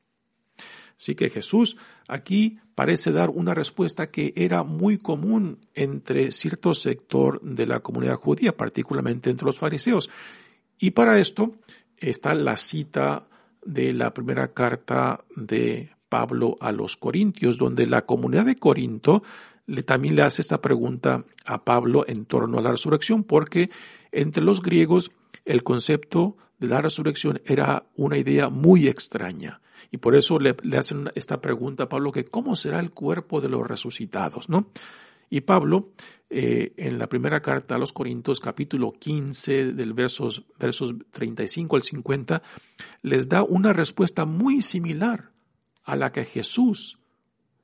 Así 0.97 1.15
que 1.15 1.29
Jesús 1.29 1.77
aquí 2.07 2.59
parece 2.73 3.11
dar 3.11 3.29
una 3.29 3.53
respuesta 3.53 4.11
que 4.11 4.33
era 4.35 4.63
muy 4.63 4.97
común 4.97 5.59
entre 5.73 6.31
cierto 6.31 6.73
sector 6.73 7.41
de 7.41 7.65
la 7.65 7.81
comunidad 7.81 8.15
judía, 8.15 8.55
particularmente 8.55 9.29
entre 9.29 9.45
los 9.45 9.57
fariseos. 9.57 10.09
Y 10.77 10.91
para 10.91 11.19
esto 11.19 11.55
está 11.97 12.33
la 12.33 12.57
cita 12.57 13.27
de 13.65 13.93
la 13.93 14.13
primera 14.13 14.53
carta 14.53 15.23
de 15.35 15.89
Pablo 16.07 16.55
a 16.59 16.71
los 16.71 16.97
Corintios, 16.97 17.57
donde 17.57 17.87
la 17.87 18.05
comunidad 18.05 18.45
de 18.45 18.55
Corinto 18.55 19.23
le, 19.65 19.83
también 19.83 20.15
le 20.15 20.21
hace 20.21 20.41
esta 20.41 20.61
pregunta 20.61 21.25
a 21.45 21.63
Pablo 21.63 22.05
en 22.07 22.25
torno 22.25 22.59
a 22.59 22.61
la 22.61 22.71
resurrección, 22.71 23.23
porque 23.23 23.69
entre 24.11 24.43
los 24.43 24.61
griegos 24.61 25.11
el 25.43 25.63
concepto 25.63 26.37
de 26.59 26.67
la 26.67 26.81
resurrección 26.81 27.41
era 27.45 27.85
una 27.95 28.17
idea 28.17 28.49
muy 28.49 28.87
extraña. 28.87 29.61
Y 29.91 29.97
por 29.97 30.15
eso 30.15 30.39
le, 30.39 30.55
hacen 30.77 31.11
esta 31.15 31.41
pregunta 31.41 31.83
a 31.83 31.89
Pablo, 31.89 32.11
que 32.11 32.25
¿cómo 32.25 32.55
será 32.55 32.79
el 32.79 32.91
cuerpo 32.91 33.41
de 33.41 33.49
los 33.49 33.67
resucitados? 33.67 34.49
¿no? 34.49 34.69
Y 35.29 35.41
Pablo, 35.41 35.89
eh, 36.29 36.73
en 36.77 36.99
la 36.99 37.07
primera 37.07 37.41
carta 37.41 37.75
a 37.75 37.77
los 37.77 37.93
Corintios, 37.93 38.39
capítulo 38.39 38.93
15, 38.93 39.73
del 39.73 39.93
versos, 39.93 40.43
versos 40.59 40.93
35 41.11 41.75
al 41.75 41.83
50, 41.83 42.41
les 43.01 43.29
da 43.29 43.43
una 43.43 43.73
respuesta 43.73 44.25
muy 44.25 44.61
similar 44.61 45.31
a 45.83 45.95
la 45.95 46.11
que 46.11 46.25
Jesús 46.25 46.99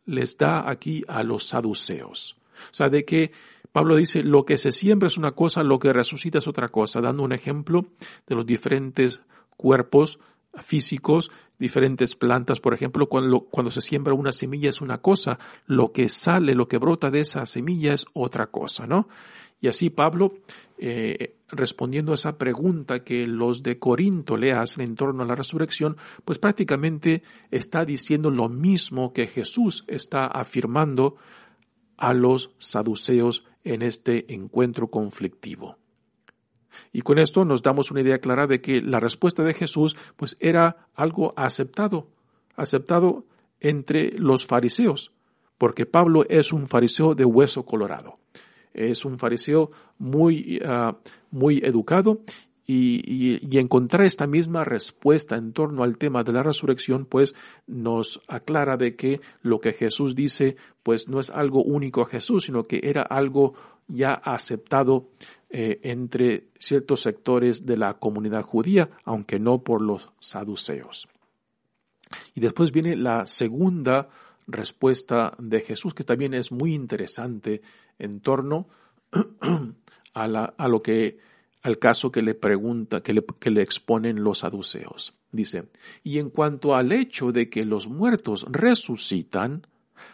les 0.05 0.37
da 0.37 0.69
aquí 0.69 1.03
a 1.07 1.23
los 1.23 1.45
saduceos. 1.45 2.37
O 2.71 2.73
sea, 2.73 2.89
de 2.89 3.05
que 3.05 3.31
Pablo 3.71 3.95
dice, 3.95 4.23
lo 4.23 4.45
que 4.45 4.57
se 4.57 4.71
siembra 4.71 5.07
es 5.07 5.17
una 5.17 5.31
cosa, 5.31 5.63
lo 5.63 5.79
que 5.79 5.93
resucita 5.93 6.39
es 6.39 6.47
otra 6.47 6.69
cosa, 6.69 7.01
dando 7.01 7.23
un 7.23 7.31
ejemplo 7.31 7.85
de 8.27 8.35
los 8.35 8.45
diferentes 8.45 9.21
cuerpos 9.55 10.19
físicos, 10.59 11.31
diferentes 11.57 12.15
plantas, 12.15 12.59
por 12.59 12.73
ejemplo, 12.73 13.07
cuando, 13.07 13.41
cuando 13.41 13.71
se 13.71 13.81
siembra 13.81 14.13
una 14.13 14.33
semilla 14.33 14.69
es 14.69 14.81
una 14.81 14.99
cosa, 14.99 15.39
lo 15.65 15.91
que 15.91 16.09
sale, 16.09 16.55
lo 16.55 16.67
que 16.67 16.77
brota 16.77 17.09
de 17.09 17.21
esa 17.21 17.45
semilla 17.45 17.93
es 17.93 18.05
otra 18.13 18.47
cosa, 18.47 18.87
¿no? 18.87 19.07
Y 19.61 19.67
así 19.67 19.91
Pablo, 19.91 20.33
eh, 20.79 21.35
respondiendo 21.49 22.11
a 22.11 22.15
esa 22.15 22.37
pregunta 22.37 23.03
que 23.03 23.27
los 23.27 23.61
de 23.61 23.77
Corinto 23.77 24.35
le 24.35 24.53
hacen 24.53 24.83
en 24.83 24.95
torno 24.95 25.21
a 25.21 25.27
la 25.27 25.35
resurrección, 25.35 25.97
pues 26.25 26.39
prácticamente 26.39 27.21
está 27.51 27.85
diciendo 27.85 28.31
lo 28.31 28.49
mismo 28.49 29.13
que 29.13 29.27
Jesús 29.27 29.85
está 29.87 30.25
afirmando 30.25 31.15
a 31.97 32.15
los 32.15 32.55
saduceos 32.57 33.45
en 33.63 33.83
este 33.83 34.33
encuentro 34.33 34.87
conflictivo. 34.87 35.77
Y 36.91 37.01
con 37.01 37.19
esto 37.19 37.45
nos 37.45 37.63
damos 37.63 37.91
una 37.91 38.01
idea 38.01 38.19
clara 38.19 38.47
de 38.47 38.61
que 38.61 38.81
la 38.81 38.99
respuesta 38.99 39.43
de 39.43 39.53
Jesús 39.53 39.95
pues 40.15 40.37
era 40.39 40.87
algo 40.95 41.33
aceptado, 41.35 42.07
aceptado 42.55 43.25
entre 43.59 44.11
los 44.17 44.45
fariseos, 44.45 45.11
porque 45.57 45.85
Pablo 45.85 46.25
es 46.27 46.51
un 46.51 46.67
fariseo 46.67 47.15
de 47.15 47.25
hueso 47.25 47.65
colorado. 47.65 48.17
Es 48.73 49.05
un 49.05 49.19
fariseo 49.19 49.71
muy, 49.97 50.59
ah, 50.65 50.97
muy 51.29 51.59
educado 51.63 52.21
y, 52.65 53.39
y, 53.43 53.57
encontrar 53.57 54.05
esta 54.05 54.27
misma 54.27 54.63
respuesta 54.63 55.35
en 55.35 55.51
torno 55.51 55.83
al 55.83 55.97
tema 55.97 56.23
de 56.23 56.31
la 56.31 56.41
resurrección, 56.41 57.05
pues 57.05 57.35
nos 57.67 58.21
aclara 58.27 58.77
de 58.77 58.95
que 58.95 59.19
lo 59.41 59.59
que 59.59 59.73
Jesús 59.73 60.15
dice, 60.15 60.55
pues 60.83 61.09
no 61.09 61.19
es 61.19 61.31
algo 61.31 61.63
único 61.63 62.01
a 62.01 62.05
Jesús, 62.05 62.45
sino 62.45 62.63
que 62.63 62.79
era 62.83 63.01
algo 63.01 63.55
ya 63.87 64.13
aceptado 64.13 65.09
eh, 65.49 65.79
entre 65.83 66.47
ciertos 66.59 67.01
sectores 67.01 67.65
de 67.65 67.77
la 67.77 67.95
comunidad 67.95 68.43
judía, 68.43 68.89
aunque 69.03 69.39
no 69.39 69.63
por 69.63 69.81
los 69.81 70.09
saduceos. 70.19 71.07
Y 72.35 72.41
después 72.41 72.71
viene 72.71 72.95
la 72.95 73.27
segunda 73.27 74.09
respuesta 74.47 75.33
de 75.37 75.61
Jesús, 75.61 75.93
que 75.93 76.03
también 76.03 76.33
es 76.33 76.51
muy 76.51 76.73
interesante 76.73 77.61
en 77.99 78.21
torno 78.21 78.67
a, 80.13 80.67
lo 80.67 80.81
que, 80.81 81.19
al 81.61 81.79
caso 81.79 82.11
que 82.11 82.21
le 82.21 82.33
pregunta, 82.33 83.01
que 83.01 83.51
le 83.51 83.61
exponen 83.61 84.23
los 84.23 84.39
saduceos. 84.39 85.13
Dice, 85.31 85.69
y 86.03 86.19
en 86.19 86.29
cuanto 86.29 86.75
al 86.75 86.91
hecho 86.91 87.31
de 87.31 87.49
que 87.49 87.65
los 87.65 87.87
muertos 87.87 88.45
resucitan, 88.49 89.65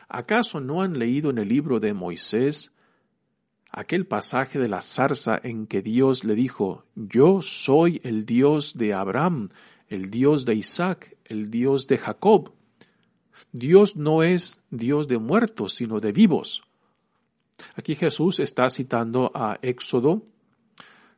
¿acaso 0.07 0.61
no 0.61 0.83
han 0.83 0.99
leído 0.99 1.31
en 1.31 1.39
el 1.39 1.49
libro 1.49 1.79
de 1.79 1.93
Moisés 1.93 2.71
aquel 3.77 4.07
pasaje 4.07 4.57
de 4.57 4.67
la 4.67 4.81
zarza 4.81 5.39
en 5.43 5.67
que 5.67 5.83
Dios 5.83 6.23
le 6.23 6.33
dijo, 6.33 6.83
yo 6.95 7.43
soy 7.43 8.01
el 8.03 8.25
Dios 8.25 8.75
de 8.75 8.95
Abraham, 8.95 9.49
el 9.87 10.09
Dios 10.09 10.45
de 10.45 10.55
Isaac, 10.55 11.15
el 11.25 11.51
Dios 11.51 11.85
de 11.85 11.99
Jacob? 11.99 12.53
Dios 13.51 13.95
no 13.95 14.23
es 14.23 14.61
Dios 14.71 15.07
de 15.07 15.19
muertos, 15.19 15.75
sino 15.75 15.99
de 15.99 16.11
vivos. 16.11 16.63
Aquí 17.75 17.93
Jesús 17.93 18.39
está 18.39 18.67
citando 18.71 19.31
a 19.35 19.59
Éxodo 19.61 20.23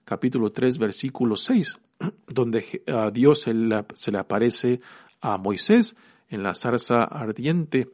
capítulo 0.04 0.50
3 0.50 0.80
versículo 0.80 1.38
6, 1.38 1.78
donde 2.28 2.84
ah, 2.88 3.10
Dios 3.14 3.40
se 3.42 3.54
le, 3.54 4.18
aparece 4.18 4.82
a 5.22 5.38
Moisés 5.38 5.96
en 6.30 6.44
la 6.44 6.56
zarza 6.56 7.06
ardiente 7.06 7.92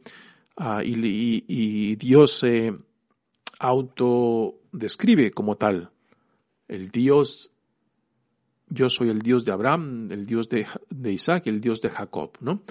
ah, 0.56 0.82
y, 0.82 1.94
Dios 1.94 2.38
se 2.38 2.72
autodescribe 3.58 5.30
como 5.30 5.56
tal. 5.56 5.90
El 6.68 6.90
Dios, 6.90 7.50
yo 8.68 8.88
soy 8.88 9.10
el 9.10 9.20
Dios 9.20 9.44
de 9.44 9.52
Abraham, 9.52 10.10
el 10.10 10.26
Dios 10.26 10.48
de, 10.48 10.66
Isaac, 11.12 11.46
el 11.46 11.60
Dios 11.60 11.80
de 11.80 11.90
Jacob, 11.90 12.32
¿no? 12.40 12.62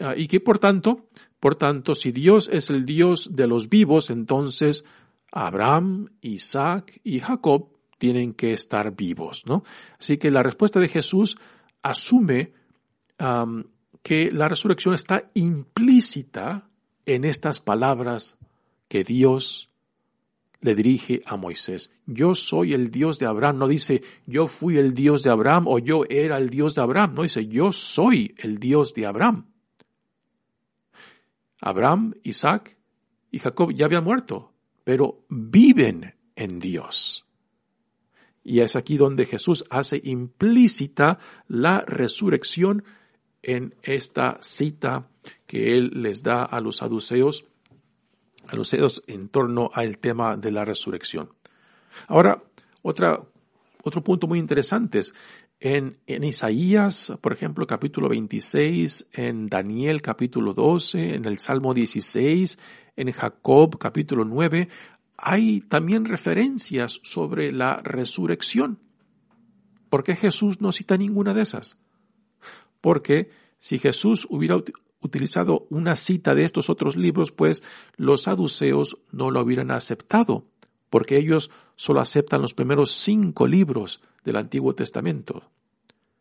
Ah, 0.00 0.14
y 0.16 0.26
que 0.26 0.40
por 0.40 0.58
tanto, 0.58 1.06
por 1.38 1.54
tanto, 1.54 1.94
si 1.94 2.12
Dios 2.12 2.48
es 2.52 2.70
el 2.70 2.84
Dios 2.86 3.28
de 3.32 3.46
los 3.46 3.68
vivos, 3.68 4.10
entonces 4.10 4.84
Abraham, 5.30 6.08
Isaac 6.22 7.00
y 7.04 7.20
Jacob 7.20 7.68
tienen 7.98 8.32
que 8.34 8.52
estar 8.52 8.96
vivos, 8.96 9.44
¿no? 9.46 9.64
Así 9.98 10.18
que 10.18 10.30
la 10.30 10.42
respuesta 10.42 10.80
de 10.80 10.88
Jesús 10.88 11.36
asume 11.82 12.52
que 14.02 14.32
la 14.32 14.48
resurrección 14.48 14.94
está 14.94 15.30
implícita 15.34 16.68
en 17.06 17.24
estas 17.24 17.60
palabras 17.60 18.36
que 18.88 19.04
Dios 19.04 19.71
le 20.62 20.74
dirige 20.74 21.22
a 21.26 21.36
Moisés. 21.36 21.90
Yo 22.06 22.34
soy 22.34 22.72
el 22.72 22.90
Dios 22.90 23.18
de 23.18 23.26
Abraham. 23.26 23.58
No 23.58 23.68
dice 23.68 24.02
yo 24.26 24.46
fui 24.46 24.78
el 24.78 24.94
Dios 24.94 25.22
de 25.22 25.30
Abraham 25.30 25.66
o 25.66 25.78
yo 25.78 26.04
era 26.08 26.38
el 26.38 26.48
Dios 26.48 26.74
de 26.74 26.82
Abraham. 26.82 27.14
No 27.14 27.22
dice 27.24 27.46
yo 27.46 27.72
soy 27.72 28.34
el 28.38 28.58
Dios 28.58 28.94
de 28.94 29.04
Abraham. 29.06 29.46
Abraham, 31.60 32.14
Isaac 32.22 32.78
y 33.30 33.38
Jacob 33.38 33.72
ya 33.72 33.86
habían 33.86 34.04
muerto, 34.04 34.52
pero 34.84 35.24
viven 35.28 36.14
en 36.34 36.58
Dios. 36.58 37.26
Y 38.44 38.60
es 38.60 38.74
aquí 38.74 38.96
donde 38.96 39.26
Jesús 39.26 39.64
hace 39.70 40.00
implícita 40.02 41.18
la 41.46 41.80
resurrección 41.80 42.84
en 43.42 43.74
esta 43.82 44.38
cita 44.40 45.08
que 45.46 45.76
él 45.76 45.90
les 45.94 46.22
da 46.22 46.44
a 46.44 46.60
los 46.60 46.78
saduceos, 46.78 47.44
a 48.48 48.56
los 48.56 48.68
saduceos 48.68 49.02
en 49.06 49.28
torno 49.28 49.70
al 49.72 49.98
tema 49.98 50.36
de 50.36 50.50
la 50.50 50.64
resurrección. 50.64 51.30
Ahora, 52.08 52.42
otra, 52.82 53.20
otro 53.82 54.02
punto 54.02 54.26
muy 54.26 54.38
interesante 54.38 55.00
es 55.00 55.14
en, 55.60 55.98
en, 56.06 56.24
Isaías, 56.24 57.12
por 57.20 57.32
ejemplo, 57.32 57.66
capítulo 57.66 58.08
26, 58.08 59.06
en 59.12 59.46
Daniel 59.46 60.02
capítulo 60.02 60.54
12, 60.54 61.14
en 61.14 61.24
el 61.24 61.38
Salmo 61.38 61.72
16, 61.72 62.58
en 62.96 63.12
Jacob 63.12 63.78
capítulo 63.78 64.24
9, 64.24 64.68
hay 65.16 65.60
también 65.60 66.04
referencias 66.04 66.98
sobre 67.04 67.52
la 67.52 67.76
resurrección. 67.76 68.80
¿Por 69.88 70.02
qué 70.02 70.16
Jesús 70.16 70.60
no 70.60 70.72
cita 70.72 70.96
ninguna 70.96 71.32
de 71.32 71.42
esas? 71.42 71.78
Porque 72.80 73.30
si 73.60 73.78
Jesús 73.78 74.26
hubiera 74.28 74.56
utilizado 75.02 75.66
una 75.70 75.96
cita 75.96 76.34
de 76.34 76.44
estos 76.44 76.70
otros 76.70 76.96
libros, 76.96 77.32
pues 77.32 77.62
los 77.96 78.22
saduceos 78.22 78.98
no 79.10 79.30
lo 79.30 79.42
hubieran 79.42 79.70
aceptado, 79.70 80.44
porque 80.90 81.16
ellos 81.16 81.50
solo 81.76 82.00
aceptan 82.00 82.42
los 82.42 82.54
primeros 82.54 82.92
cinco 82.92 83.46
libros 83.46 84.00
del 84.24 84.36
Antiguo 84.36 84.74
Testamento. 84.74 85.42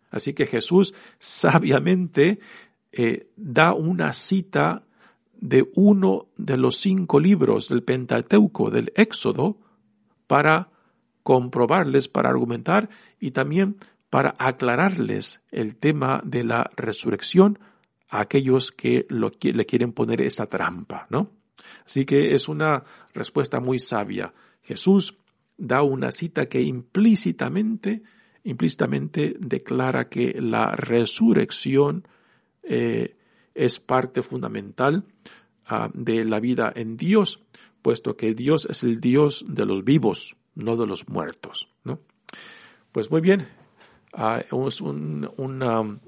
Así 0.10 0.34
que 0.34 0.46
Jesús 0.46 0.94
sabiamente 1.20 2.40
eh, 2.92 3.30
da 3.36 3.74
una 3.74 4.14
cita 4.14 4.84
de 5.40 5.70
uno 5.76 6.28
de 6.38 6.58
los 6.58 6.78
cinco 6.78 7.20
libros 7.20 7.70
del 7.70 7.84
Pentateuco, 7.84 8.70
del 8.70 8.92
Éxodo, 8.96 9.58
para 10.28 10.70
comprobarles, 11.24 12.08
para 12.08 12.30
argumentar 12.30 12.90
y 13.20 13.32
también 13.32 13.78
para 14.10 14.36
aclararles 14.38 15.42
el 15.52 15.76
tema 15.76 16.22
de 16.26 16.44
la 16.44 16.70
resurrección 16.76 17.60
a 18.12 18.20
aquellos 18.20 18.72
que 18.72 19.08
lo, 19.10 19.32
le 19.42 19.66
quieren 19.66 19.94
poner 19.94 20.22
esa 20.22 20.46
trampa, 20.46 21.08
¿no? 21.10 21.32
Así 21.86 22.06
que 22.06 22.36
es 22.36 22.48
una 22.48 22.84
respuesta 23.14 23.60
muy 23.60 23.80
sabia. 23.80 24.34
Jesús 24.62 25.18
da 25.58 25.82
una 25.82 26.12
cita 26.12 26.48
que 26.48 26.62
implícitamente, 26.62 28.04
implícitamente 28.44 29.36
declara 29.40 30.10
que 30.10 30.36
la 30.42 30.72
resurrección 30.72 32.08
eh, 32.64 33.16
es 33.56 33.80
parte 33.80 34.24
fundamental 34.24 35.06
ah, 35.66 35.90
de 35.94 36.26
la 36.26 36.40
vida 36.40 36.72
en 36.76 36.98
Dios, 36.98 37.44
puesto 37.82 38.18
que 38.18 38.34
Dios 38.34 38.68
es 38.70 38.84
el 38.84 39.00
Dios 39.00 39.46
de 39.48 39.66
los 39.66 39.84
vivos, 39.86 40.36
no 40.56 40.76
de 40.76 40.86
los 40.86 41.08
muertos. 41.08 41.70
¿no? 41.86 42.00
Pues 42.92 43.10
muy 43.10 43.22
bien, 43.22 43.48
ah, 44.14 44.42
es 44.42 44.82
un, 44.82 45.30
um, 45.38 46.00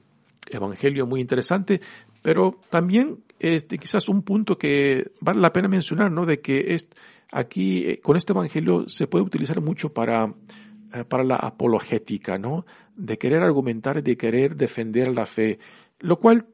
evangelio 0.49 1.07
muy 1.07 1.21
interesante, 1.21 1.81
pero 2.21 2.59
también 2.69 3.23
este, 3.39 3.77
quizás 3.77 4.07
un 4.09 4.23
punto 4.23 4.57
que 4.57 5.11
vale 5.19 5.41
la 5.41 5.53
pena 5.53 5.67
mencionar, 5.67 6.11
¿no? 6.11 6.25
De 6.25 6.39
que 6.39 6.73
es, 6.73 6.87
aquí 7.31 7.85
eh, 7.85 7.99
con 8.01 8.15
este 8.15 8.33
evangelio 8.33 8.87
se 8.87 9.07
puede 9.07 9.25
utilizar 9.25 9.61
mucho 9.61 9.93
para, 9.93 10.33
eh, 10.93 11.03
para 11.03 11.23
la 11.23 11.35
apologética, 11.35 12.37
¿no? 12.37 12.65
De 12.95 13.17
querer 13.17 13.43
argumentar, 13.43 14.01
de 14.01 14.17
querer 14.17 14.55
defender 14.55 15.13
la 15.13 15.25
fe, 15.25 15.59
lo 15.99 16.19
cual 16.19 16.45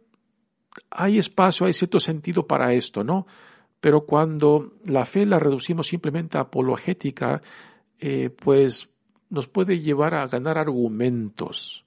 hay 0.89 1.19
espacio, 1.19 1.65
hay 1.65 1.73
cierto 1.73 1.99
sentido 1.99 2.47
para 2.47 2.73
esto, 2.73 3.03
¿no? 3.03 3.27
Pero 3.81 4.05
cuando 4.05 4.73
la 4.85 5.05
fe 5.05 5.25
la 5.25 5.39
reducimos 5.39 5.87
simplemente 5.87 6.37
a 6.37 6.41
apologética, 6.41 7.41
eh, 7.99 8.29
pues 8.29 8.89
nos 9.29 9.47
puede 9.47 9.79
llevar 9.79 10.15
a 10.15 10.27
ganar 10.27 10.57
argumentos, 10.57 11.85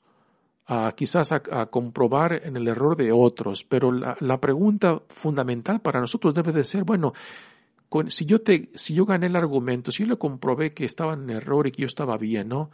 quizás 0.95 1.33
a, 1.33 1.67
comprobar 1.67 2.43
en 2.45 2.57
el 2.57 2.69
error 2.69 2.97
de 2.97 3.13
otros. 3.13 3.65
Pero 3.65 3.93
la, 3.93 4.41
pregunta 4.41 5.03
fundamental 5.09 5.81
para 5.81 6.01
nosotros 6.01 6.35
debe 6.35 6.53
de 6.53 6.65
ser, 6.65 6.85
bueno, 6.85 7.13
si 8.09 8.25
yo 8.25 8.41
te, 8.41 8.71
si 8.75 8.95
yo 8.95 9.05
gané 9.05 9.27
el 9.27 9.37
argumento, 9.37 9.91
si 9.91 10.05
yo 10.05 10.11
le 10.11 10.19
comprobé 10.19 10.73
que 10.73 10.85
estaba 10.85 11.15
en 11.15 11.29
error 11.31 11.67
y 11.67 11.73
que 11.73 11.83
yo 11.83 11.87
estaba 11.87 12.17
bien, 12.17 12.49
¿no? 12.49 12.71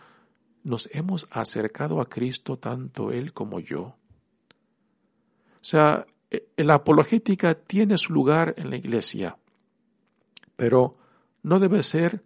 Nos 0.65 0.89
hemos 0.93 1.27
acercado 1.31 2.01
a 2.01 2.09
Cristo 2.09 2.59
tanto 2.59 3.11
Él 3.11 3.33
como 3.33 3.61
yo. 3.61 3.81
O 3.81 3.97
sea, 5.63 6.07
eh, 6.31 6.47
la 6.57 6.75
apologética 6.75 7.55
tiene 7.55 7.99
su 7.99 8.13
lugar 8.13 8.55
en 8.59 8.71
la 8.71 8.77
iglesia, 8.77 9.39
pero 10.57 10.97
no 11.43 11.59
debe 11.59 11.83
ser 11.83 12.23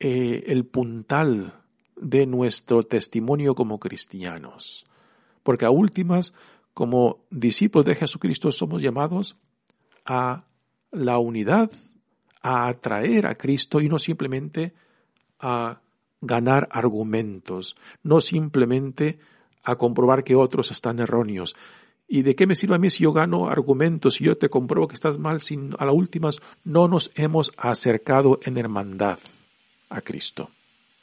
eh, 0.00 0.44
el 0.48 0.64
puntal 0.64 1.61
de 2.02 2.26
nuestro 2.26 2.82
testimonio 2.82 3.54
como 3.54 3.78
cristianos, 3.78 4.84
porque 5.42 5.64
a 5.64 5.70
últimas, 5.70 6.34
como 6.74 7.24
discípulos 7.30 7.86
de 7.86 7.94
Jesucristo, 7.94 8.50
somos 8.52 8.82
llamados 8.82 9.36
a 10.04 10.44
la 10.90 11.18
unidad, 11.18 11.70
a 12.42 12.68
atraer 12.68 13.26
a 13.26 13.36
Cristo 13.36 13.80
y 13.80 13.88
no 13.88 13.98
simplemente 13.98 14.74
a 15.38 15.80
ganar 16.20 16.68
argumentos, 16.72 17.76
no 18.02 18.20
simplemente 18.20 19.18
a 19.62 19.76
comprobar 19.76 20.24
que 20.24 20.34
otros 20.34 20.70
están 20.70 20.98
erróneos, 20.98 21.54
¿Y 22.08 22.20
de 22.20 22.34
qué 22.34 22.46
me 22.46 22.54
sirve 22.54 22.74
a 22.74 22.78
mí 22.78 22.90
si 22.90 23.04
yo 23.04 23.14
gano 23.14 23.48
argumentos, 23.48 24.20
y 24.20 24.24
yo 24.24 24.36
te 24.36 24.50
compruebo 24.50 24.86
que 24.86 24.94
estás 24.94 25.18
mal, 25.18 25.40
si 25.40 25.58
a 25.78 25.86
las 25.86 25.94
últimas 25.94 26.40
no 26.62 26.86
nos 26.86 27.10
hemos 27.14 27.52
acercado 27.56 28.38
en 28.42 28.58
hermandad 28.58 29.18
a 29.88 30.02
Cristo? 30.02 30.50